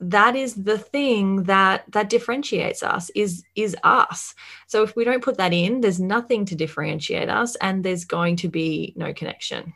that 0.00 0.34
is 0.34 0.54
the 0.54 0.78
thing 0.78 1.44
that 1.44 1.84
that 1.92 2.08
differentiates 2.08 2.82
us 2.82 3.10
is 3.14 3.44
is 3.54 3.76
us. 3.84 4.34
So 4.66 4.82
if 4.82 4.96
we 4.96 5.04
don't 5.04 5.22
put 5.22 5.36
that 5.36 5.52
in 5.52 5.82
there's 5.82 6.00
nothing 6.00 6.46
to 6.46 6.54
differentiate 6.54 7.28
us 7.28 7.54
and 7.56 7.84
there's 7.84 8.04
going 8.04 8.36
to 8.36 8.48
be 8.48 8.94
no 8.96 9.12
connection. 9.12 9.74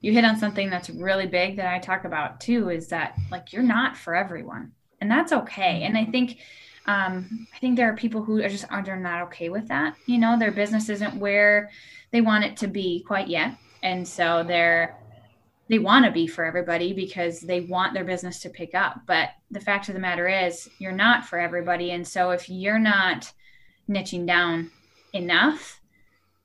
You 0.00 0.12
hit 0.12 0.24
on 0.24 0.36
something 0.36 0.68
that's 0.68 0.90
really 0.90 1.26
big 1.26 1.56
that 1.56 1.72
i 1.72 1.78
talk 1.78 2.04
about 2.04 2.40
too 2.40 2.70
is 2.70 2.88
that 2.88 3.16
like 3.30 3.52
you're 3.52 3.62
not 3.62 3.96
for 3.96 4.16
everyone 4.16 4.72
and 5.00 5.10
that's 5.10 5.32
okay. 5.32 5.84
And 5.84 5.96
i 5.96 6.04
think 6.04 6.38
um, 6.86 7.46
i 7.54 7.58
think 7.58 7.76
there 7.76 7.88
are 7.88 7.96
people 7.96 8.24
who 8.24 8.42
are 8.42 8.48
just 8.48 8.64
are 8.68 8.96
not 8.96 9.22
okay 9.22 9.48
with 9.48 9.68
that 9.68 9.94
you 10.06 10.18
know? 10.18 10.36
Their 10.36 10.50
business 10.50 10.88
isn't 10.88 11.16
where 11.16 11.70
they 12.10 12.20
want 12.20 12.44
it 12.44 12.56
to 12.58 12.66
be 12.66 13.04
quite 13.06 13.28
yet 13.28 13.56
and 13.84 14.06
so 14.06 14.42
they're 14.42 14.96
they 15.72 15.78
want 15.78 16.04
to 16.04 16.10
be 16.10 16.26
for 16.26 16.44
everybody 16.44 16.92
because 16.92 17.40
they 17.40 17.62
want 17.62 17.94
their 17.94 18.04
business 18.04 18.40
to 18.40 18.50
pick 18.50 18.74
up. 18.74 19.00
But 19.06 19.30
the 19.50 19.58
fact 19.58 19.88
of 19.88 19.94
the 19.94 20.02
matter 20.02 20.28
is, 20.28 20.68
you're 20.78 20.92
not 20.92 21.24
for 21.24 21.38
everybody. 21.40 21.92
And 21.92 22.06
so 22.06 22.28
if 22.28 22.50
you're 22.50 22.78
not 22.78 23.32
niching 23.88 24.26
down 24.26 24.70
enough, 25.14 25.80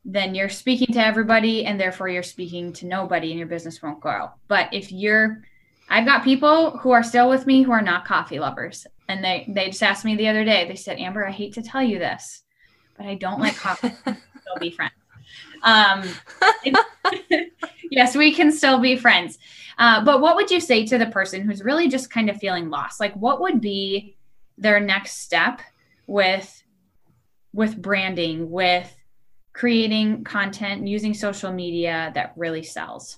then 0.05 0.33
you're 0.33 0.47
speaking 0.47 0.93
to 0.93 1.05
everybody 1.05 1.65
and 1.65 1.77
therefore 1.77 2.07
you're 2.07 2.23
speaking 2.23 2.71
to 2.71 2.85
nobody 2.85 3.31
and 3.31 3.37
your 3.37 3.49
business 3.49 3.83
won't 3.83 3.99
grow. 3.99 4.29
But 4.47 4.73
if 4.73 4.93
you're, 4.93 5.43
I've 5.89 6.05
got 6.05 6.23
people 6.23 6.77
who 6.77 6.91
are 6.91 7.03
still 7.03 7.29
with 7.29 7.45
me 7.45 7.63
who 7.63 7.73
are 7.73 7.81
not 7.81 8.05
coffee 8.05 8.39
lovers. 8.39 8.87
And 9.09 9.21
they, 9.21 9.45
they 9.49 9.65
just 9.67 9.83
asked 9.83 10.05
me 10.05 10.15
the 10.15 10.29
other 10.29 10.45
day, 10.45 10.69
they 10.69 10.75
said, 10.75 10.99
Amber, 10.99 11.27
I 11.27 11.31
hate 11.31 11.53
to 11.55 11.61
tell 11.61 11.83
you 11.83 11.99
this, 11.99 12.43
but 12.95 13.05
I 13.05 13.15
don't 13.15 13.41
like 13.41 13.57
coffee. 13.57 13.89
Still 14.05 14.55
be 14.61 14.71
friends. 14.71 14.93
Um, 15.63 16.03
yes, 17.91 18.15
we 18.15 18.33
can 18.33 18.51
still 18.51 18.79
be 18.79 18.95
friends. 18.95 19.37
Uh, 19.77 20.03
but 20.03 20.21
what 20.21 20.35
would 20.35 20.49
you 20.49 20.59
say 20.59 20.85
to 20.85 20.97
the 20.97 21.05
person 21.07 21.41
who's 21.41 21.61
really 21.61 21.87
just 21.87 22.09
kind 22.09 22.29
of 22.29 22.37
feeling 22.37 22.69
lost? 22.69 22.99
Like, 22.99 23.13
what 23.15 23.41
would 23.41 23.61
be 23.61 24.15
their 24.57 24.79
next 24.79 25.21
step 25.21 25.61
with 26.07 26.63
with 27.53 27.81
branding, 27.81 28.51
with 28.51 28.93
creating 29.53 30.23
content, 30.23 30.87
using 30.87 31.13
social 31.13 31.51
media 31.51 32.11
that 32.13 32.33
really 32.35 32.63
sells? 32.63 33.17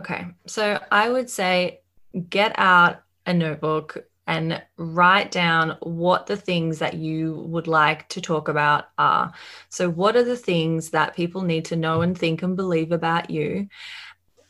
Okay, 0.00 0.26
so 0.46 0.80
I 0.90 1.08
would 1.08 1.30
say 1.30 1.80
get 2.28 2.52
out 2.56 3.02
a 3.26 3.32
notebook 3.32 3.98
and 4.26 4.62
write 4.76 5.30
down 5.30 5.76
what 5.80 6.26
the 6.26 6.36
things 6.36 6.78
that 6.78 6.94
you 6.94 7.34
would 7.48 7.66
like 7.66 8.08
to 8.10 8.20
talk 8.20 8.48
about 8.48 8.90
are. 8.98 9.32
So, 9.68 9.90
what 9.90 10.16
are 10.16 10.24
the 10.24 10.36
things 10.36 10.90
that 10.90 11.16
people 11.16 11.42
need 11.42 11.64
to 11.66 11.76
know 11.76 12.02
and 12.02 12.16
think 12.16 12.42
and 12.42 12.56
believe 12.56 12.92
about 12.92 13.30
you? 13.30 13.68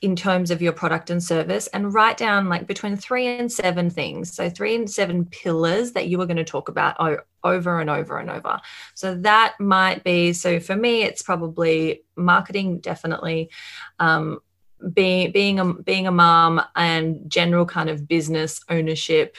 in 0.02 0.16
terms 0.16 0.50
of 0.50 0.60
your 0.60 0.72
product 0.72 1.10
and 1.10 1.22
service 1.22 1.68
and 1.68 1.94
write 1.94 2.16
down 2.16 2.48
like 2.48 2.66
between 2.66 2.96
three 2.96 3.28
and 3.28 3.50
seven 3.50 3.88
things. 3.88 4.34
So, 4.34 4.50
three 4.50 4.74
and 4.74 4.90
seven 4.90 5.24
pillars 5.26 5.92
that 5.92 6.08
you 6.08 6.20
are 6.20 6.26
going 6.26 6.36
to 6.38 6.44
talk 6.44 6.68
about 6.68 6.96
over 7.44 7.80
and 7.80 7.88
over 7.88 8.18
and 8.18 8.28
over. 8.28 8.60
So, 8.94 9.14
that 9.18 9.54
might 9.60 10.02
be 10.02 10.32
so 10.32 10.58
for 10.58 10.74
me, 10.74 11.02
it's 11.02 11.22
probably 11.22 12.02
marketing, 12.16 12.80
definitely. 12.80 13.50
Um, 14.00 14.40
being 14.92 15.30
being 15.30 15.60
a 15.60 15.74
being 15.74 16.08
a 16.08 16.12
mom 16.12 16.60
and 16.74 17.30
general 17.30 17.64
kind 17.64 17.88
of 17.88 18.08
business 18.08 18.60
ownership 18.68 19.36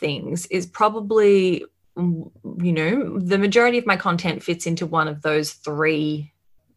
things 0.00 0.46
is 0.46 0.66
probably 0.66 1.64
you 1.96 2.72
know 2.72 3.18
the 3.18 3.38
majority 3.38 3.78
of 3.78 3.86
my 3.86 3.96
content 3.96 4.42
fits 4.42 4.66
into 4.66 4.86
one 4.86 5.06
of 5.06 5.22
those 5.22 5.52
three 5.52 6.32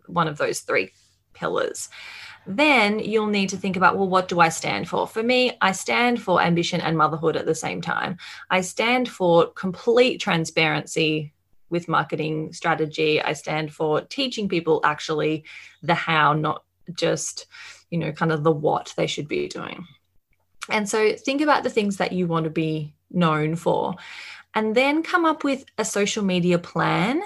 one 0.08 0.28
of 0.28 0.38
those 0.38 0.60
three 0.60 0.92
pillars. 1.34 1.90
Then 2.46 3.00
you'll 3.00 3.28
need 3.28 3.50
to 3.50 3.58
think 3.58 3.78
about 3.78 3.98
well 3.98 4.10
what 4.10 4.28
do 4.28 4.40
i 4.40 4.50
stand 4.50 4.90
for? 4.90 5.08
For 5.08 5.24
me 5.24 5.58
i 5.62 5.72
stand 5.72 6.22
for 6.22 6.42
ambition 6.42 6.82
and 6.82 6.98
motherhood 6.98 7.38
at 7.38 7.46
the 7.46 7.56
same 7.56 7.82
time. 7.82 8.18
I 8.50 8.62
stand 8.62 9.10
for 9.10 9.48
complete 9.48 10.20
transparency 10.20 11.34
with 11.70 11.88
marketing 11.88 12.54
strategy. 12.54 13.22
I 13.22 13.34
stand 13.34 13.74
for 13.74 14.02
teaching 14.02 14.50
people 14.50 14.82
actually 14.84 15.46
the 15.82 15.96
how 15.96 16.34
not 16.34 16.64
just 16.94 17.46
you 17.90 17.98
know 17.98 18.12
kind 18.12 18.32
of 18.32 18.44
the 18.44 18.52
what 18.52 18.94
they 18.98 19.08
should 19.08 19.28
be 19.28 19.48
doing. 19.48 19.88
And 20.70 20.88
so 20.88 21.14
think 21.16 21.42
about 21.42 21.64
the 21.64 21.70
things 21.70 21.98
that 21.98 22.14
you 22.14 22.28
want 22.28 22.46
to 22.46 22.50
be 22.50 22.94
known 23.14 23.56
for. 23.56 23.96
And 24.56 24.76
then 24.76 25.04
come 25.04 25.26
up 25.26 25.44
with 25.44 25.66
a 25.78 25.86
social 25.86 26.24
media 26.24 26.60
plan 26.60 27.22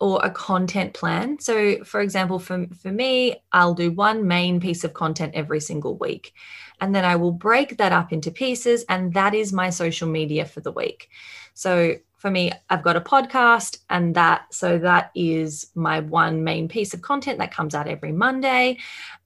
or 0.00 0.20
a 0.24 0.30
content 0.30 0.94
plan. 0.94 1.38
So, 1.38 1.84
for 1.84 2.00
example, 2.00 2.38
for, 2.38 2.66
for 2.80 2.90
me, 2.90 3.36
I'll 3.52 3.74
do 3.74 3.90
one 3.90 4.26
main 4.26 4.60
piece 4.60 4.84
of 4.84 4.94
content 4.94 5.34
every 5.34 5.60
single 5.60 5.96
week. 5.96 6.32
And 6.80 6.94
then 6.94 7.04
I 7.04 7.16
will 7.16 7.32
break 7.32 7.76
that 7.76 7.92
up 7.92 8.12
into 8.12 8.30
pieces, 8.30 8.84
and 8.88 9.12
that 9.14 9.34
is 9.34 9.52
my 9.52 9.70
social 9.70 10.08
media 10.08 10.44
for 10.44 10.60
the 10.60 10.72
week. 10.72 11.10
So, 11.54 11.96
for 12.18 12.32
me, 12.32 12.50
I've 12.68 12.82
got 12.82 12.96
a 12.96 13.00
podcast, 13.00 13.78
and 13.88 14.14
that 14.16 14.52
so 14.52 14.76
that 14.78 15.12
is 15.14 15.68
my 15.76 16.00
one 16.00 16.42
main 16.42 16.68
piece 16.68 16.92
of 16.92 17.00
content 17.00 17.38
that 17.38 17.54
comes 17.54 17.76
out 17.76 17.86
every 17.86 18.10
Monday. 18.10 18.78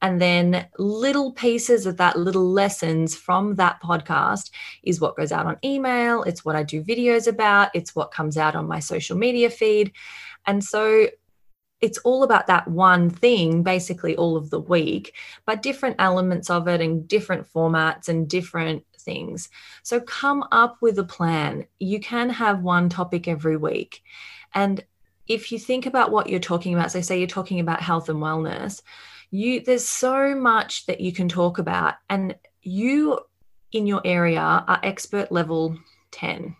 And 0.02 0.20
then 0.20 0.66
little 0.78 1.32
pieces 1.32 1.86
of 1.86 1.96
that, 1.96 2.18
little 2.18 2.50
lessons 2.50 3.16
from 3.16 3.54
that 3.54 3.82
podcast 3.82 4.50
is 4.82 5.00
what 5.00 5.16
goes 5.16 5.32
out 5.32 5.46
on 5.46 5.56
email. 5.64 6.22
It's 6.24 6.44
what 6.44 6.54
I 6.54 6.62
do 6.62 6.84
videos 6.84 7.26
about, 7.26 7.70
it's 7.74 7.96
what 7.96 8.12
comes 8.12 8.36
out 8.36 8.54
on 8.54 8.68
my 8.68 8.78
social 8.78 9.16
media 9.16 9.48
feed. 9.48 9.92
And 10.46 10.62
so 10.62 11.08
it's 11.80 11.98
all 11.98 12.22
about 12.22 12.46
that 12.46 12.68
one 12.68 13.10
thing 13.10 13.62
basically 13.62 14.16
all 14.16 14.36
of 14.36 14.50
the 14.50 14.60
week, 14.60 15.14
but 15.46 15.62
different 15.62 15.96
elements 15.98 16.48
of 16.48 16.68
it 16.68 16.80
and 16.80 17.08
different 17.08 17.50
formats 17.52 18.08
and 18.08 18.28
different 18.28 18.84
things. 19.02 19.48
So 19.82 20.00
come 20.00 20.44
up 20.50 20.78
with 20.80 20.98
a 20.98 21.04
plan. 21.04 21.66
You 21.78 22.00
can 22.00 22.30
have 22.30 22.62
one 22.62 22.88
topic 22.88 23.28
every 23.28 23.56
week. 23.56 24.02
And 24.54 24.84
if 25.28 25.52
you 25.52 25.58
think 25.58 25.86
about 25.86 26.10
what 26.10 26.28
you're 26.28 26.40
talking 26.40 26.74
about, 26.74 26.92
so 26.92 27.00
say 27.00 27.18
you're 27.18 27.26
talking 27.26 27.60
about 27.60 27.80
health 27.80 28.08
and 28.08 28.18
wellness, 28.18 28.82
you 29.30 29.60
there's 29.60 29.86
so 29.86 30.34
much 30.34 30.86
that 30.86 31.00
you 31.00 31.12
can 31.12 31.28
talk 31.28 31.58
about 31.58 31.94
and 32.10 32.34
you 32.62 33.18
in 33.72 33.86
your 33.86 34.02
area 34.04 34.40
are 34.40 34.80
expert 34.82 35.32
level 35.32 35.78
10 36.10 36.54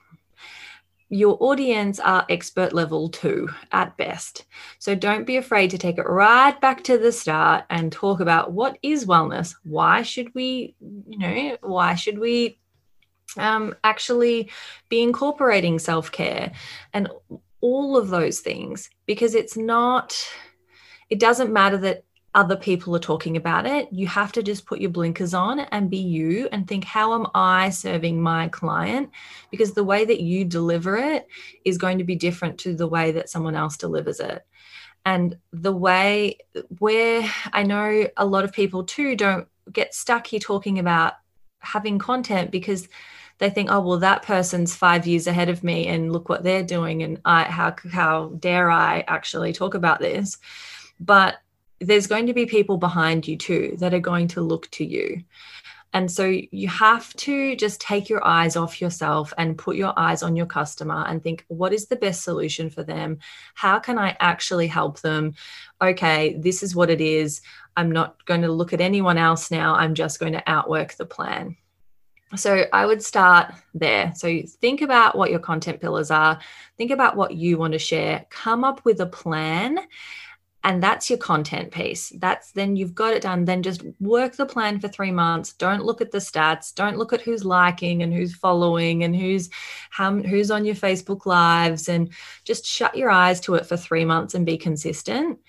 your 1.13 1.37
audience 1.41 2.01
are 2.01 2.25
expert 2.31 2.73
level 2.73 3.11
two 3.11 3.47
at 3.71 3.95
best. 3.99 4.47
So 4.79 4.95
don't 4.95 5.27
be 5.27 5.37
afraid 5.37 5.69
to 5.71 5.79
take 5.79 5.99
it 5.99 6.09
right 6.09 6.59
back 6.59 6.85
to 6.85 6.97
the 6.97 7.13
start 7.13 7.67
and 7.69 7.93
talk 7.93 8.21
about 8.21 8.53
what 8.53 8.79
is 8.83 9.05
wellness. 9.05 9.55
Why 9.63 10.03
should 10.03 10.35
we, 10.35 10.75
you 10.81 11.19
know, 11.19 11.59
why 11.61 11.97
should 11.97 12.19
we 12.19 12.59
um, 13.37 13.75
actually 13.85 14.51
be 14.89 15.03
incorporating 15.03 15.79
self 15.79 16.11
care 16.11 16.53
and 16.95 17.11
all 17.61 17.99
of 17.99 18.09
those 18.09 18.41
things? 18.41 18.89
Because 19.05 19.35
it's 19.35 19.55
not, 19.55 20.17
it 21.11 21.21
doesn't 21.21 21.53
matter 21.53 21.77
that 21.77 22.05
other 22.35 22.57
people 22.57 22.97
are 22.97 23.01
talking 23.01 23.37
about 23.37 23.67
it. 23.67 23.89
You 23.93 24.07
have 24.07 24.33
to 24.33 24.43
just 24.43 24.65
put 24.65 24.81
your 24.81 24.91
blinkers 24.91 25.35
on 25.35 25.61
and 25.61 25.91
be 25.91 25.99
you 25.99 26.49
and 26.51 26.67
think, 26.67 26.85
how 26.85 27.15
am 27.15 27.27
I 27.35 27.69
serving 27.71 28.23
my 28.23 28.49
client? 28.49 29.11
Because 29.51 29.73
the 29.73 29.85
way 29.85 30.05
that 30.05 30.21
you 30.21 30.45
deliver 30.45 30.97
it 30.97 31.29
is 31.65 31.77
going 31.77 31.99
to 31.99 32.05
be 32.05 32.17
different 32.17 32.59
to 32.61 32.75
the 32.75 32.87
way 32.87 33.13
that 33.13 33.29
someone 33.29 33.55
else 33.55 33.77
delivers 33.77 34.19
it. 34.19 34.47
And 35.05 35.37
the 35.53 35.73
way 35.73 36.39
where 36.79 37.29
I 37.53 37.65
know 37.65 38.07
a 38.17 38.25
lot 38.25 38.45
of 38.45 38.53
people 38.53 38.85
too 38.85 39.15
don't 39.17 39.49
get 39.71 39.95
stuck 39.95 40.27
here 40.27 40.41
talking 40.41 40.79
about 40.79 41.15
having 41.59 41.99
content 41.99 42.51
because 42.51 42.89
they 43.39 43.51
think, 43.51 43.71
oh 43.71 43.81
well, 43.81 43.99
that 43.99 44.23
person's 44.23 44.75
five 44.75 45.07
years 45.07 45.27
ahead 45.27 45.49
of 45.49 45.65
me, 45.65 45.89
and 45.89 46.13
look 46.13 46.29
what 46.29 46.45
they're 46.45 46.63
doing, 46.63 47.03
and 47.03 47.21
I 47.25 47.45
how 47.45 47.75
how 47.91 48.29
dare 48.39 48.71
I 48.71 49.05
actually 49.09 49.53
talk 49.53 49.75
about 49.75 49.99
this? 49.99 50.39
But 51.01 51.37
there's 51.83 52.07
going 52.07 52.27
to 52.27 52.35
be 52.35 52.47
people 52.47 52.77
behind 52.77 53.27
you 53.27 53.37
too 53.37 53.77
that 53.79 53.95
are 53.95 54.01
going 54.01 54.29
to 54.29 54.41
look 54.41 54.71
to 54.73 54.85
you. 54.85 55.23
And 55.95 56.11
so 56.11 56.25
you 56.25 56.69
have 56.69 57.15
to 57.17 57.55
just 57.57 57.81
take 57.81 58.09
your 58.09 58.27
eyes 58.27 58.57
off 58.57 58.81
yourself 58.81 59.35
and 59.37 59.59
put 59.59 59.77
your 59.77 59.93
eyes 59.99 60.23
on 60.23 60.37
your 60.37 60.47
customer 60.47 61.05
and 61.07 61.23
think, 61.23 61.45
what 61.49 61.75
is 61.75 61.87
the 61.87 61.97
best 61.97 62.23
solution 62.23 62.71
for 62.71 62.83
them? 62.83 63.19
How 63.55 63.79
can 63.79 63.99
I 63.99 64.17
actually 64.19 64.69
help 64.69 65.01
them? 65.01 65.35
Okay, 65.83 66.35
this 66.39 66.63
is 66.63 66.75
what 66.75 66.89
it 66.89 67.03
is. 67.03 67.43
I'm 67.77 67.93
not 67.93 68.25
going 68.25 68.41
to 68.41 68.51
look 68.51 68.73
at 68.73 68.81
anyone 68.81 69.19
else 69.19 69.51
now. 69.51 69.75
I'm 69.75 69.95
just 69.95 70.19
going 70.19 70.33
to 70.33 70.51
outwork 70.51 70.95
the 70.95 71.05
plan. 71.05 71.57
So 72.37 72.65
I 72.73 72.87
would 72.87 73.03
start 73.03 73.53
there. 73.75 74.15
So 74.17 74.41
think 74.63 74.81
about 74.81 75.17
what 75.17 75.31
your 75.31 75.41
content 75.41 75.81
pillars 75.81 76.11
are, 76.11 76.41
think 76.79 76.91
about 76.91 77.17
what 77.17 77.35
you 77.35 77.59
want 77.59 77.75
to 77.75 77.79
share, 77.79 78.25
come 78.31 78.65
up 78.65 78.83
with 78.87 79.01
a 79.01 79.07
plan. 79.07 79.79
And 80.65 80.83
that's 80.83 81.11
your 81.11 81.19
content 81.19 81.73
piece. 81.73 82.13
That's 82.17 82.53
then 82.53 82.77
you've 82.77 82.95
got 82.95 83.15
it 83.15 83.23
done. 83.23 83.45
Then 83.45 83.63
just 83.63 83.83
work 84.01 84.37
the 84.37 84.47
plan 84.47 84.79
for 84.79 84.89
three 84.89 85.11
months. 85.11 85.53
Don't 85.53 85.85
look 85.85 86.01
at 86.01 86.13
the 86.13 86.19
stats. 86.19 86.73
Don't 86.75 86.99
look 86.99 87.13
at 87.13 87.21
who's 87.21 87.45
liking 87.45 88.03
and 88.03 88.15
who's 88.15 88.35
following 88.35 89.03
and 89.03 89.15
who's 89.17 89.51
how, 89.91 90.15
who's 90.15 90.51
on 90.51 90.65
your 90.65 90.77
Facebook 90.77 91.27
lives. 91.27 91.89
And 91.89 92.11
just 92.45 92.65
shut 92.65 92.97
your 92.97 93.11
eyes 93.11 93.41
to 93.41 93.55
it 93.57 93.67
for 93.67 93.77
three 93.77 94.05
months 94.05 94.35
and 94.35 94.47
be 94.47 94.57
consistent 94.57 95.41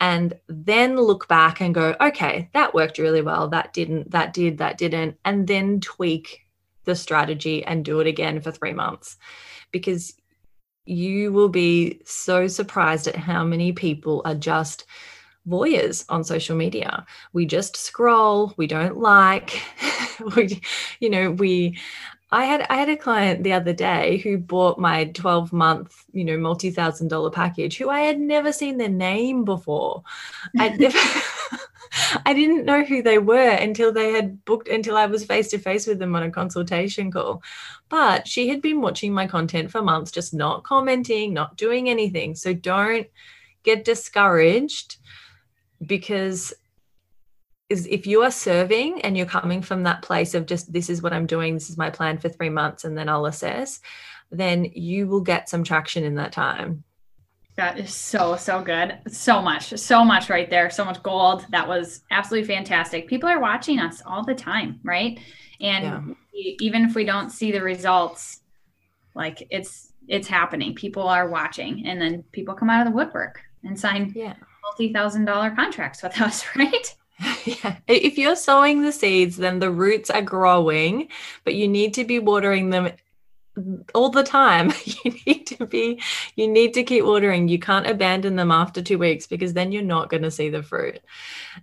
and 0.00 0.34
then 0.48 0.96
look 0.96 1.26
back 1.28 1.60
and 1.60 1.74
go, 1.74 1.94
okay, 2.00 2.48
that 2.52 2.74
worked 2.74 2.98
really 2.98 3.22
well. 3.22 3.48
That 3.48 3.72
didn't, 3.72 4.10
that 4.12 4.32
did, 4.32 4.58
that 4.58 4.78
didn't. 4.78 5.16
And 5.24 5.46
then 5.46 5.80
tweak 5.80 6.46
the 6.84 6.94
strategy 6.94 7.64
and 7.64 7.84
do 7.84 8.00
it 8.00 8.06
again 8.06 8.40
for 8.40 8.52
three 8.52 8.72
months 8.72 9.16
because 9.72 10.14
you 10.88 11.32
will 11.32 11.48
be 11.48 12.00
so 12.04 12.46
surprised 12.46 13.08
at 13.08 13.16
how 13.16 13.44
many 13.44 13.72
people 13.72 14.22
are 14.24 14.34
just 14.34 14.84
voyeurs 15.48 16.04
on 16.08 16.24
social 16.24 16.56
media. 16.56 17.06
We 17.32 17.46
just 17.46 17.76
scroll, 17.76 18.54
we 18.56 18.66
don't 18.66 18.98
like, 18.98 19.62
we, 20.36 20.60
you 21.00 21.10
know, 21.10 21.30
we 21.30 21.78
I 22.30 22.44
had 22.44 22.66
I 22.68 22.76
had 22.76 22.90
a 22.90 22.96
client 22.96 23.42
the 23.42 23.54
other 23.54 23.72
day 23.72 24.18
who 24.18 24.36
bought 24.36 24.78
my 24.78 25.06
12 25.06 25.52
month, 25.52 26.04
you 26.12 26.24
know, 26.24 26.36
multi 26.36 26.70
thousand 26.70 27.08
dollar 27.08 27.30
package 27.30 27.78
who 27.78 27.88
I 27.88 28.00
had 28.00 28.20
never 28.20 28.52
seen 28.52 28.76
their 28.76 28.90
name 28.90 29.44
before. 29.44 30.02
I 30.58 30.68
never 30.78 30.98
I 32.24 32.34
didn't 32.34 32.64
know 32.64 32.84
who 32.84 33.02
they 33.02 33.18
were 33.18 33.50
until 33.50 33.92
they 33.92 34.12
had 34.12 34.44
booked 34.44 34.68
until 34.68 34.96
I 34.96 35.06
was 35.06 35.24
face 35.24 35.48
to 35.50 35.58
face 35.58 35.86
with 35.86 35.98
them 35.98 36.14
on 36.14 36.22
a 36.22 36.30
consultation 36.30 37.10
call. 37.10 37.42
But 37.88 38.26
she 38.28 38.48
had 38.48 38.62
been 38.62 38.80
watching 38.80 39.12
my 39.12 39.26
content 39.26 39.70
for 39.70 39.82
months, 39.82 40.10
just 40.10 40.34
not 40.34 40.64
commenting, 40.64 41.32
not 41.32 41.56
doing 41.56 41.88
anything. 41.88 42.34
So 42.34 42.52
don't 42.54 43.06
get 43.62 43.84
discouraged 43.84 44.96
because 45.84 46.52
is 47.68 47.86
if 47.86 48.06
you 48.06 48.22
are 48.22 48.30
serving 48.30 49.02
and 49.02 49.16
you're 49.16 49.26
coming 49.26 49.60
from 49.60 49.82
that 49.82 50.02
place 50.02 50.34
of 50.34 50.46
just 50.46 50.72
this 50.72 50.88
is 50.88 51.02
what 51.02 51.12
I'm 51.12 51.26
doing, 51.26 51.54
this 51.54 51.68
is 51.68 51.76
my 51.76 51.90
plan 51.90 52.18
for 52.18 52.28
three 52.28 52.48
months, 52.48 52.84
and 52.84 52.96
then 52.96 53.08
I'll 53.08 53.26
assess, 53.26 53.80
then 54.30 54.64
you 54.64 55.06
will 55.06 55.20
get 55.20 55.48
some 55.48 55.64
traction 55.64 56.04
in 56.04 56.14
that 56.14 56.32
time. 56.32 56.84
That 57.58 57.80
is 57.80 57.92
so, 57.92 58.36
so 58.36 58.62
good. 58.62 58.98
So 59.08 59.42
much, 59.42 59.76
so 59.76 60.04
much 60.04 60.30
right 60.30 60.48
there. 60.48 60.70
So 60.70 60.84
much 60.84 61.02
gold. 61.02 61.44
That 61.50 61.66
was 61.66 62.02
absolutely 62.12 62.46
fantastic. 62.46 63.08
People 63.08 63.28
are 63.28 63.40
watching 63.40 63.80
us 63.80 64.00
all 64.06 64.24
the 64.24 64.36
time, 64.36 64.78
right? 64.84 65.18
And 65.60 66.16
yeah. 66.32 66.54
even 66.60 66.84
if 66.84 66.94
we 66.94 67.04
don't 67.04 67.30
see 67.30 67.50
the 67.50 67.60
results, 67.60 68.42
like 69.16 69.44
it's 69.50 69.92
it's 70.06 70.28
happening. 70.28 70.76
People 70.76 71.02
are 71.08 71.28
watching, 71.28 71.84
and 71.84 72.00
then 72.00 72.22
people 72.30 72.54
come 72.54 72.70
out 72.70 72.86
of 72.86 72.92
the 72.92 72.96
woodwork 72.96 73.40
and 73.64 73.78
sign 73.78 74.12
yeah. 74.14 74.34
multi 74.62 74.92
thousand 74.92 75.24
dollar 75.24 75.50
contracts 75.50 76.00
with 76.00 76.20
us, 76.20 76.44
right? 76.54 76.94
yeah. 77.44 77.78
If 77.88 78.16
you're 78.16 78.36
sowing 78.36 78.82
the 78.82 78.92
seeds, 78.92 79.36
then 79.36 79.58
the 79.58 79.72
roots 79.72 80.10
are 80.10 80.22
growing, 80.22 81.08
but 81.42 81.56
you 81.56 81.66
need 81.66 81.92
to 81.94 82.04
be 82.04 82.20
watering 82.20 82.70
them 82.70 82.92
all 83.94 84.10
the 84.10 84.24
time. 84.24 84.72
You 85.04 85.14
need 85.26 85.46
to 85.48 85.66
be, 85.66 86.00
you 86.34 86.48
need 86.48 86.74
to 86.74 86.82
keep 86.82 87.04
watering. 87.04 87.48
You 87.48 87.58
can't 87.58 87.86
abandon 87.86 88.36
them 88.36 88.50
after 88.50 88.82
two 88.82 88.98
weeks 88.98 89.26
because 89.26 89.52
then 89.52 89.70
you're 89.70 89.82
not 89.82 90.10
going 90.10 90.22
to 90.22 90.30
see 90.30 90.48
the 90.48 90.62
fruit. 90.62 91.00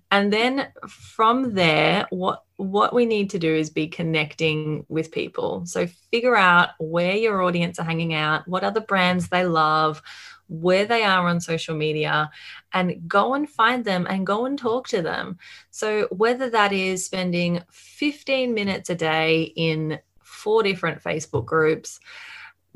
And 0.10 0.32
then 0.32 0.68
from 0.88 1.54
there, 1.54 2.08
what 2.10 2.44
what 2.58 2.94
we 2.94 3.06
need 3.06 3.32
to 3.32 3.40
do 3.40 3.54
is 3.54 3.70
be 3.70 3.88
connecting 3.88 4.86
with 4.88 5.12
people. 5.12 5.66
So 5.66 5.88
figure 6.12 6.38
out 6.38 6.70
where 6.80 7.16
your 7.16 7.42
audience 7.42 7.80
are 7.80 7.84
hanging 7.84 8.14
out, 8.14 8.48
what 8.48 8.64
other 8.64 8.80
brands 8.80 9.28
they 9.28 9.46
love, 9.46 10.02
where 10.48 10.86
they 10.86 11.04
are 11.04 11.28
on 11.28 11.42
social 11.42 11.76
media 11.76 12.30
and 12.74 13.08
go 13.08 13.34
and 13.34 13.50
find 13.50 13.84
them 13.84 14.06
and 14.10 14.28
go 14.28 14.46
and 14.46 14.58
talk 14.58 14.88
to 14.90 15.02
them. 15.02 15.38
So, 15.72 16.08
whether 16.12 16.50
that 16.50 16.72
is 16.72 17.06
spending 17.06 17.64
15 17.72 18.54
minutes 18.54 18.90
a 18.90 18.96
day 18.96 19.54
in 19.56 20.00
four 20.46 20.62
different 20.62 21.02
Facebook 21.02 21.44
groups, 21.44 22.00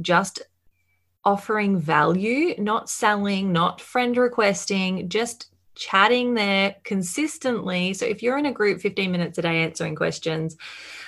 just 0.02 0.42
offering 1.24 1.78
value, 1.78 2.56
not 2.58 2.90
selling, 2.90 3.54
not 3.54 3.80
friend 3.80 4.18
requesting, 4.18 5.08
just 5.08 5.52
chatting 5.76 6.34
there 6.34 6.78
consistently. 6.84 7.94
So, 7.94 8.08
if 8.08 8.24
you're 8.24 8.40
in 8.40 8.48
a 8.48 8.52
group 8.52 8.82
15 8.82 9.12
minutes 9.12 9.38
a 9.38 9.44
day 9.44 9.64
answering 9.64 9.96
questions, 9.96 10.58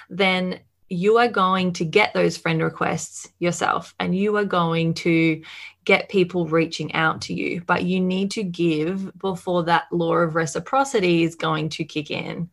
then 0.08 0.60
you 0.88 1.18
are 1.18 1.28
going 1.28 1.74
to 1.74 1.86
get 1.86 2.14
those 2.14 2.38
friend 2.38 2.62
requests 2.62 3.28
yourself 3.40 3.96
and 4.00 4.16
you 4.16 4.38
are 4.38 4.46
going 4.46 4.94
to 4.94 5.42
get 5.86 6.10
people 6.10 6.46
reaching 6.46 6.94
out 6.94 7.22
to 7.22 7.34
you. 7.34 7.64
But 7.66 7.86
you 7.86 8.00
need 8.00 8.30
to 8.32 8.44
give 8.44 9.18
before 9.18 9.64
that 9.64 9.86
law 9.92 10.14
of 10.16 10.36
reciprocity 10.36 11.24
is 11.24 11.34
going 11.34 11.70
to 11.70 11.86
kick 11.86 12.12
in. 12.12 12.52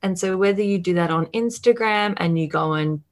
And 0.00 0.18
so, 0.18 0.38
whether 0.38 0.62
you 0.62 0.78
do 0.78 0.94
that 0.94 1.10
on 1.10 1.26
Instagram 1.26 2.14
and 2.16 2.38
you 2.38 2.48
go 2.48 2.72
and 2.72 3.02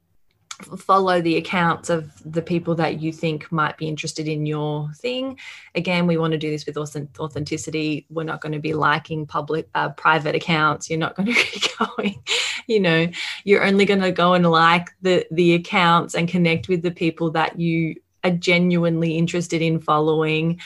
follow 0.64 1.20
the 1.20 1.36
accounts 1.36 1.90
of 1.90 2.10
the 2.24 2.42
people 2.42 2.74
that 2.76 3.00
you 3.00 3.12
think 3.12 3.50
might 3.50 3.76
be 3.76 3.88
interested 3.88 4.28
in 4.28 4.46
your 4.46 4.90
thing. 4.94 5.38
Again 5.74 6.06
we 6.06 6.16
want 6.16 6.32
to 6.32 6.38
do 6.38 6.50
this 6.50 6.66
with 6.66 6.76
authenticity. 6.76 8.06
We're 8.10 8.24
not 8.24 8.40
going 8.40 8.52
to 8.52 8.58
be 8.58 8.74
liking 8.74 9.26
public 9.26 9.68
uh, 9.74 9.90
private 9.90 10.34
accounts. 10.34 10.88
You're 10.88 10.98
not 10.98 11.16
going 11.16 11.26
to 11.34 11.34
be 11.34 11.62
going 11.78 12.22
you 12.66 12.80
know 12.80 13.08
you're 13.44 13.64
only 13.64 13.84
going 13.84 14.00
to 14.00 14.12
go 14.12 14.34
and 14.34 14.48
like 14.48 14.90
the 15.02 15.26
the 15.30 15.54
accounts 15.54 16.14
and 16.14 16.28
connect 16.28 16.68
with 16.68 16.82
the 16.82 16.90
people 16.90 17.30
that 17.32 17.58
you 17.58 17.96
are 18.24 18.30
genuinely 18.30 19.16
interested 19.16 19.62
in 19.62 19.80
following. 19.80 20.60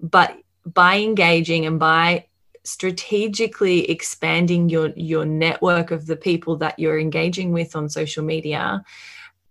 But 0.00 0.36
by 0.64 0.98
engaging 0.98 1.66
and 1.66 1.78
by 1.78 2.26
strategically 2.64 3.90
expanding 3.90 4.68
your 4.70 4.88
your 4.96 5.26
network 5.26 5.90
of 5.90 6.06
the 6.06 6.16
people 6.16 6.56
that 6.56 6.78
you're 6.78 6.98
engaging 6.98 7.52
with 7.52 7.76
on 7.76 7.88
social 7.88 8.24
media 8.24 8.82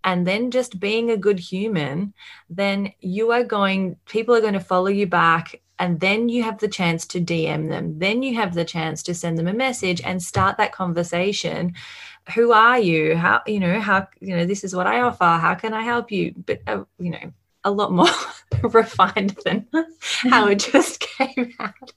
and 0.04 0.26
then 0.26 0.50
just 0.50 0.78
being 0.78 1.10
a 1.10 1.16
good 1.16 1.38
human, 1.38 2.12
then 2.50 2.92
you 3.00 3.32
are 3.32 3.42
going, 3.42 3.96
people 4.06 4.34
are 4.34 4.40
going 4.42 4.52
to 4.52 4.60
follow 4.60 4.88
you 4.88 5.06
back. 5.06 5.60
And 5.78 5.98
then 5.98 6.28
you 6.28 6.44
have 6.44 6.58
the 6.58 6.68
chance 6.68 7.06
to 7.08 7.20
DM 7.20 7.68
them. 7.68 7.98
Then 7.98 8.22
you 8.22 8.36
have 8.36 8.54
the 8.54 8.64
chance 8.64 9.02
to 9.04 9.14
send 9.14 9.38
them 9.38 9.48
a 9.48 9.54
message 9.54 10.00
and 10.04 10.22
start 10.22 10.58
that 10.58 10.72
conversation. 10.72 11.74
Who 12.34 12.52
are 12.52 12.78
you? 12.78 13.16
How, 13.16 13.42
you 13.46 13.58
know, 13.58 13.80
how, 13.80 14.06
you 14.20 14.36
know, 14.36 14.46
this 14.46 14.62
is 14.62 14.76
what 14.76 14.86
I 14.86 15.00
offer. 15.00 15.24
How 15.24 15.54
can 15.54 15.72
I 15.74 15.82
help 15.82 16.12
you? 16.12 16.32
But, 16.36 16.60
uh, 16.66 16.84
you 16.98 17.10
know, 17.10 17.32
a 17.64 17.70
lot 17.70 17.90
more 17.90 18.06
refined 18.62 19.36
than 19.44 19.66
how 20.00 20.46
it 20.48 20.60
just 20.60 21.00
came 21.18 21.54
out. 21.58 21.92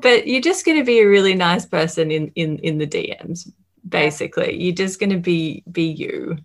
but 0.00 0.26
you're 0.26 0.40
just 0.40 0.64
going 0.64 0.78
to 0.78 0.84
be 0.84 1.00
a 1.00 1.08
really 1.08 1.34
nice 1.34 1.66
person 1.66 2.10
in 2.10 2.32
in 2.34 2.58
in 2.60 2.78
the 2.78 2.86
DMs 2.86 3.52
basically. 3.88 4.60
You're 4.62 4.74
just 4.74 4.98
going 4.98 5.10
to 5.10 5.18
be 5.18 5.62
be 5.70 5.84
you. 5.84 6.38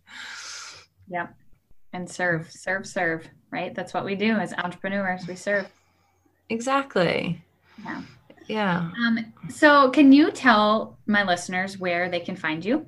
Yep. 1.10 1.34
And 1.94 2.10
serve, 2.10 2.52
serve, 2.52 2.86
serve, 2.86 3.28
right? 3.52 3.74
That's 3.74 3.94
what 3.94 4.06
we 4.06 4.16
do 4.16 4.34
as 4.34 4.54
entrepreneurs. 4.54 5.26
We 5.28 5.36
serve. 5.36 5.68
Exactly. 6.50 7.42
Yeah. 7.84 8.02
Yeah. 8.48 8.92
Um, 9.06 9.34
so, 9.50 9.90
can 9.90 10.12
you 10.12 10.32
tell 10.32 10.98
my 11.06 11.24
listeners 11.24 11.78
where 11.78 12.10
they 12.10 12.20
can 12.22 12.36
find 12.36 12.64
you? 12.64 12.88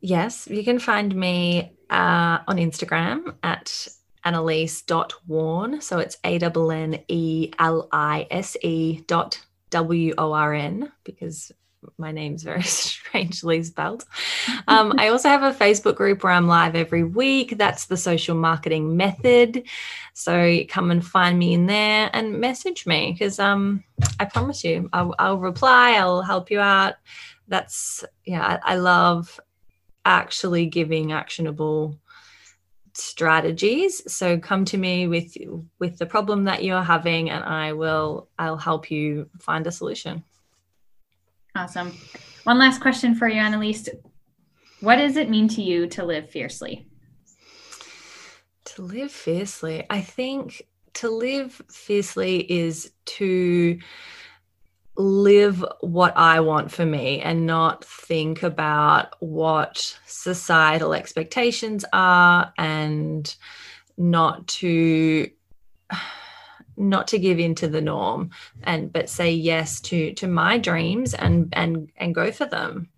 Yes, 0.00 0.46
you 0.50 0.64
can 0.64 0.78
find 0.78 1.14
me 1.14 1.76
uh, 1.90 2.38
on 2.46 2.56
Instagram 2.56 3.34
at 3.42 3.88
annelise.worn. 4.24 5.80
So 5.80 5.98
it's 5.98 6.16
A 6.24 6.38
N 6.38 6.70
N 6.70 7.02
E 7.08 7.50
L 7.58 7.88
I 7.92 8.26
S 8.30 8.56
E 8.62 9.00
dot 9.06 9.40
W 9.70 10.14
O 10.18 10.32
R 10.32 10.54
N 10.54 10.92
because 11.04 11.52
my 11.98 12.12
name's 12.12 12.42
very 12.42 12.62
strangely 13.10 13.62
spelled. 13.62 14.04
Um, 14.68 14.94
I 14.98 15.08
also 15.08 15.28
have 15.28 15.42
a 15.42 15.56
Facebook 15.56 15.96
group 15.96 16.22
where 16.22 16.32
I'm 16.32 16.46
live 16.46 16.74
every 16.74 17.04
week. 17.04 17.56
That's 17.56 17.86
the 17.86 17.96
social 17.96 18.36
marketing 18.36 18.96
method. 18.96 19.64
So 20.14 20.60
come 20.68 20.90
and 20.90 21.04
find 21.04 21.38
me 21.38 21.54
in 21.54 21.66
there 21.66 22.10
and 22.12 22.40
message 22.40 22.86
me 22.86 23.12
because 23.12 23.38
um, 23.38 23.84
I 24.18 24.24
promise 24.24 24.64
you, 24.64 24.88
I'll, 24.92 25.14
I'll, 25.18 25.38
reply, 25.38 25.92
I'll 25.92 26.22
help 26.22 26.50
you 26.50 26.60
out. 26.60 26.94
That's, 27.48 28.04
yeah, 28.24 28.58
I, 28.64 28.74
I 28.74 28.76
love 28.76 29.40
actually 30.04 30.66
giving 30.66 31.12
actionable 31.12 31.98
strategies 32.92 34.12
so 34.12 34.36
come 34.36 34.64
to 34.64 34.76
me 34.76 35.06
with 35.06 35.36
with 35.78 35.96
the 35.98 36.06
problem 36.06 36.44
that 36.44 36.64
you're 36.64 36.82
having 36.82 37.30
and 37.30 37.44
i 37.44 37.72
will 37.72 38.28
i'll 38.38 38.56
help 38.56 38.90
you 38.90 39.28
find 39.38 39.66
a 39.66 39.72
solution 39.72 40.24
Awesome. 41.60 41.94
One 42.44 42.58
last 42.58 42.80
question 42.80 43.14
for 43.14 43.28
you, 43.28 43.38
Annelise. 43.38 43.86
What 44.80 44.96
does 44.96 45.18
it 45.18 45.28
mean 45.28 45.46
to 45.48 45.62
you 45.62 45.86
to 45.88 46.06
live 46.06 46.30
fiercely? 46.30 46.86
To 48.64 48.82
live 48.82 49.12
fiercely, 49.12 49.84
I 49.90 50.00
think 50.00 50.62
to 50.94 51.10
live 51.10 51.60
fiercely 51.70 52.50
is 52.50 52.92
to 53.04 53.78
live 54.96 55.62
what 55.80 56.16
I 56.16 56.40
want 56.40 56.72
for 56.72 56.86
me 56.86 57.20
and 57.20 57.44
not 57.44 57.84
think 57.84 58.42
about 58.42 59.16
what 59.20 59.98
societal 60.06 60.94
expectations 60.94 61.84
are 61.92 62.54
and 62.56 63.36
not 63.98 64.48
to 64.48 65.28
not 66.76 67.08
to 67.08 67.18
give 67.18 67.38
in 67.38 67.54
to 67.56 67.68
the 67.68 67.80
norm 67.80 68.30
and 68.62 68.92
but 68.92 69.08
say 69.08 69.32
yes 69.32 69.80
to 69.80 70.12
to 70.14 70.26
my 70.26 70.58
dreams 70.58 71.14
and 71.14 71.48
and 71.52 71.90
and 71.96 72.14
go 72.14 72.30
for 72.30 72.46
them. 72.46 72.88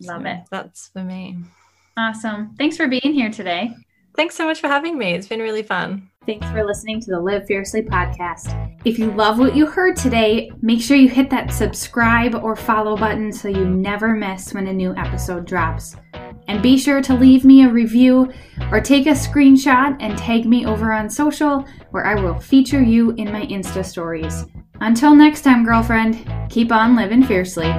Love 0.00 0.22
so 0.22 0.28
it. 0.28 0.40
that's 0.50 0.88
for 0.88 1.02
me. 1.02 1.38
Awesome. 1.96 2.54
Thanks 2.56 2.76
for 2.76 2.86
being 2.86 3.12
here 3.12 3.30
today. 3.30 3.74
Thanks 4.16 4.34
so 4.34 4.46
much 4.46 4.60
for 4.60 4.68
having 4.68 4.98
me. 4.98 5.12
It's 5.14 5.28
been 5.28 5.40
really 5.40 5.62
fun. 5.62 6.10
Thanks 6.26 6.46
for 6.50 6.64
listening 6.64 7.00
to 7.00 7.10
the 7.10 7.20
Live 7.20 7.46
Fiercely 7.46 7.82
podcast. 7.82 8.78
If 8.84 8.98
you 8.98 9.10
love 9.12 9.38
what 9.38 9.56
you 9.56 9.66
heard 9.66 9.96
today, 9.96 10.50
make 10.60 10.80
sure 10.82 10.96
you 10.96 11.08
hit 11.08 11.30
that 11.30 11.52
subscribe 11.52 12.34
or 12.34 12.54
follow 12.54 12.96
button 12.96 13.32
so 13.32 13.48
you 13.48 13.64
never 13.64 14.14
miss 14.14 14.52
when 14.52 14.66
a 14.66 14.72
new 14.72 14.94
episode 14.96 15.46
drops. 15.46 15.96
And 16.48 16.62
be 16.62 16.78
sure 16.78 17.00
to 17.02 17.14
leave 17.14 17.44
me 17.44 17.62
a 17.62 17.68
review 17.68 18.32
or 18.72 18.80
take 18.80 19.06
a 19.06 19.10
screenshot 19.10 19.96
and 20.00 20.18
tag 20.18 20.46
me 20.46 20.66
over 20.66 20.92
on 20.92 21.08
social 21.08 21.64
where 21.90 22.06
I 22.06 22.14
will 22.20 22.40
feature 22.40 22.82
you 22.82 23.12
in 23.12 23.30
my 23.30 23.46
Insta 23.46 23.84
stories. 23.84 24.46
Until 24.80 25.14
next 25.14 25.42
time, 25.42 25.64
girlfriend, 25.64 26.26
keep 26.50 26.72
on 26.72 26.96
living 26.96 27.22
fiercely. 27.22 27.72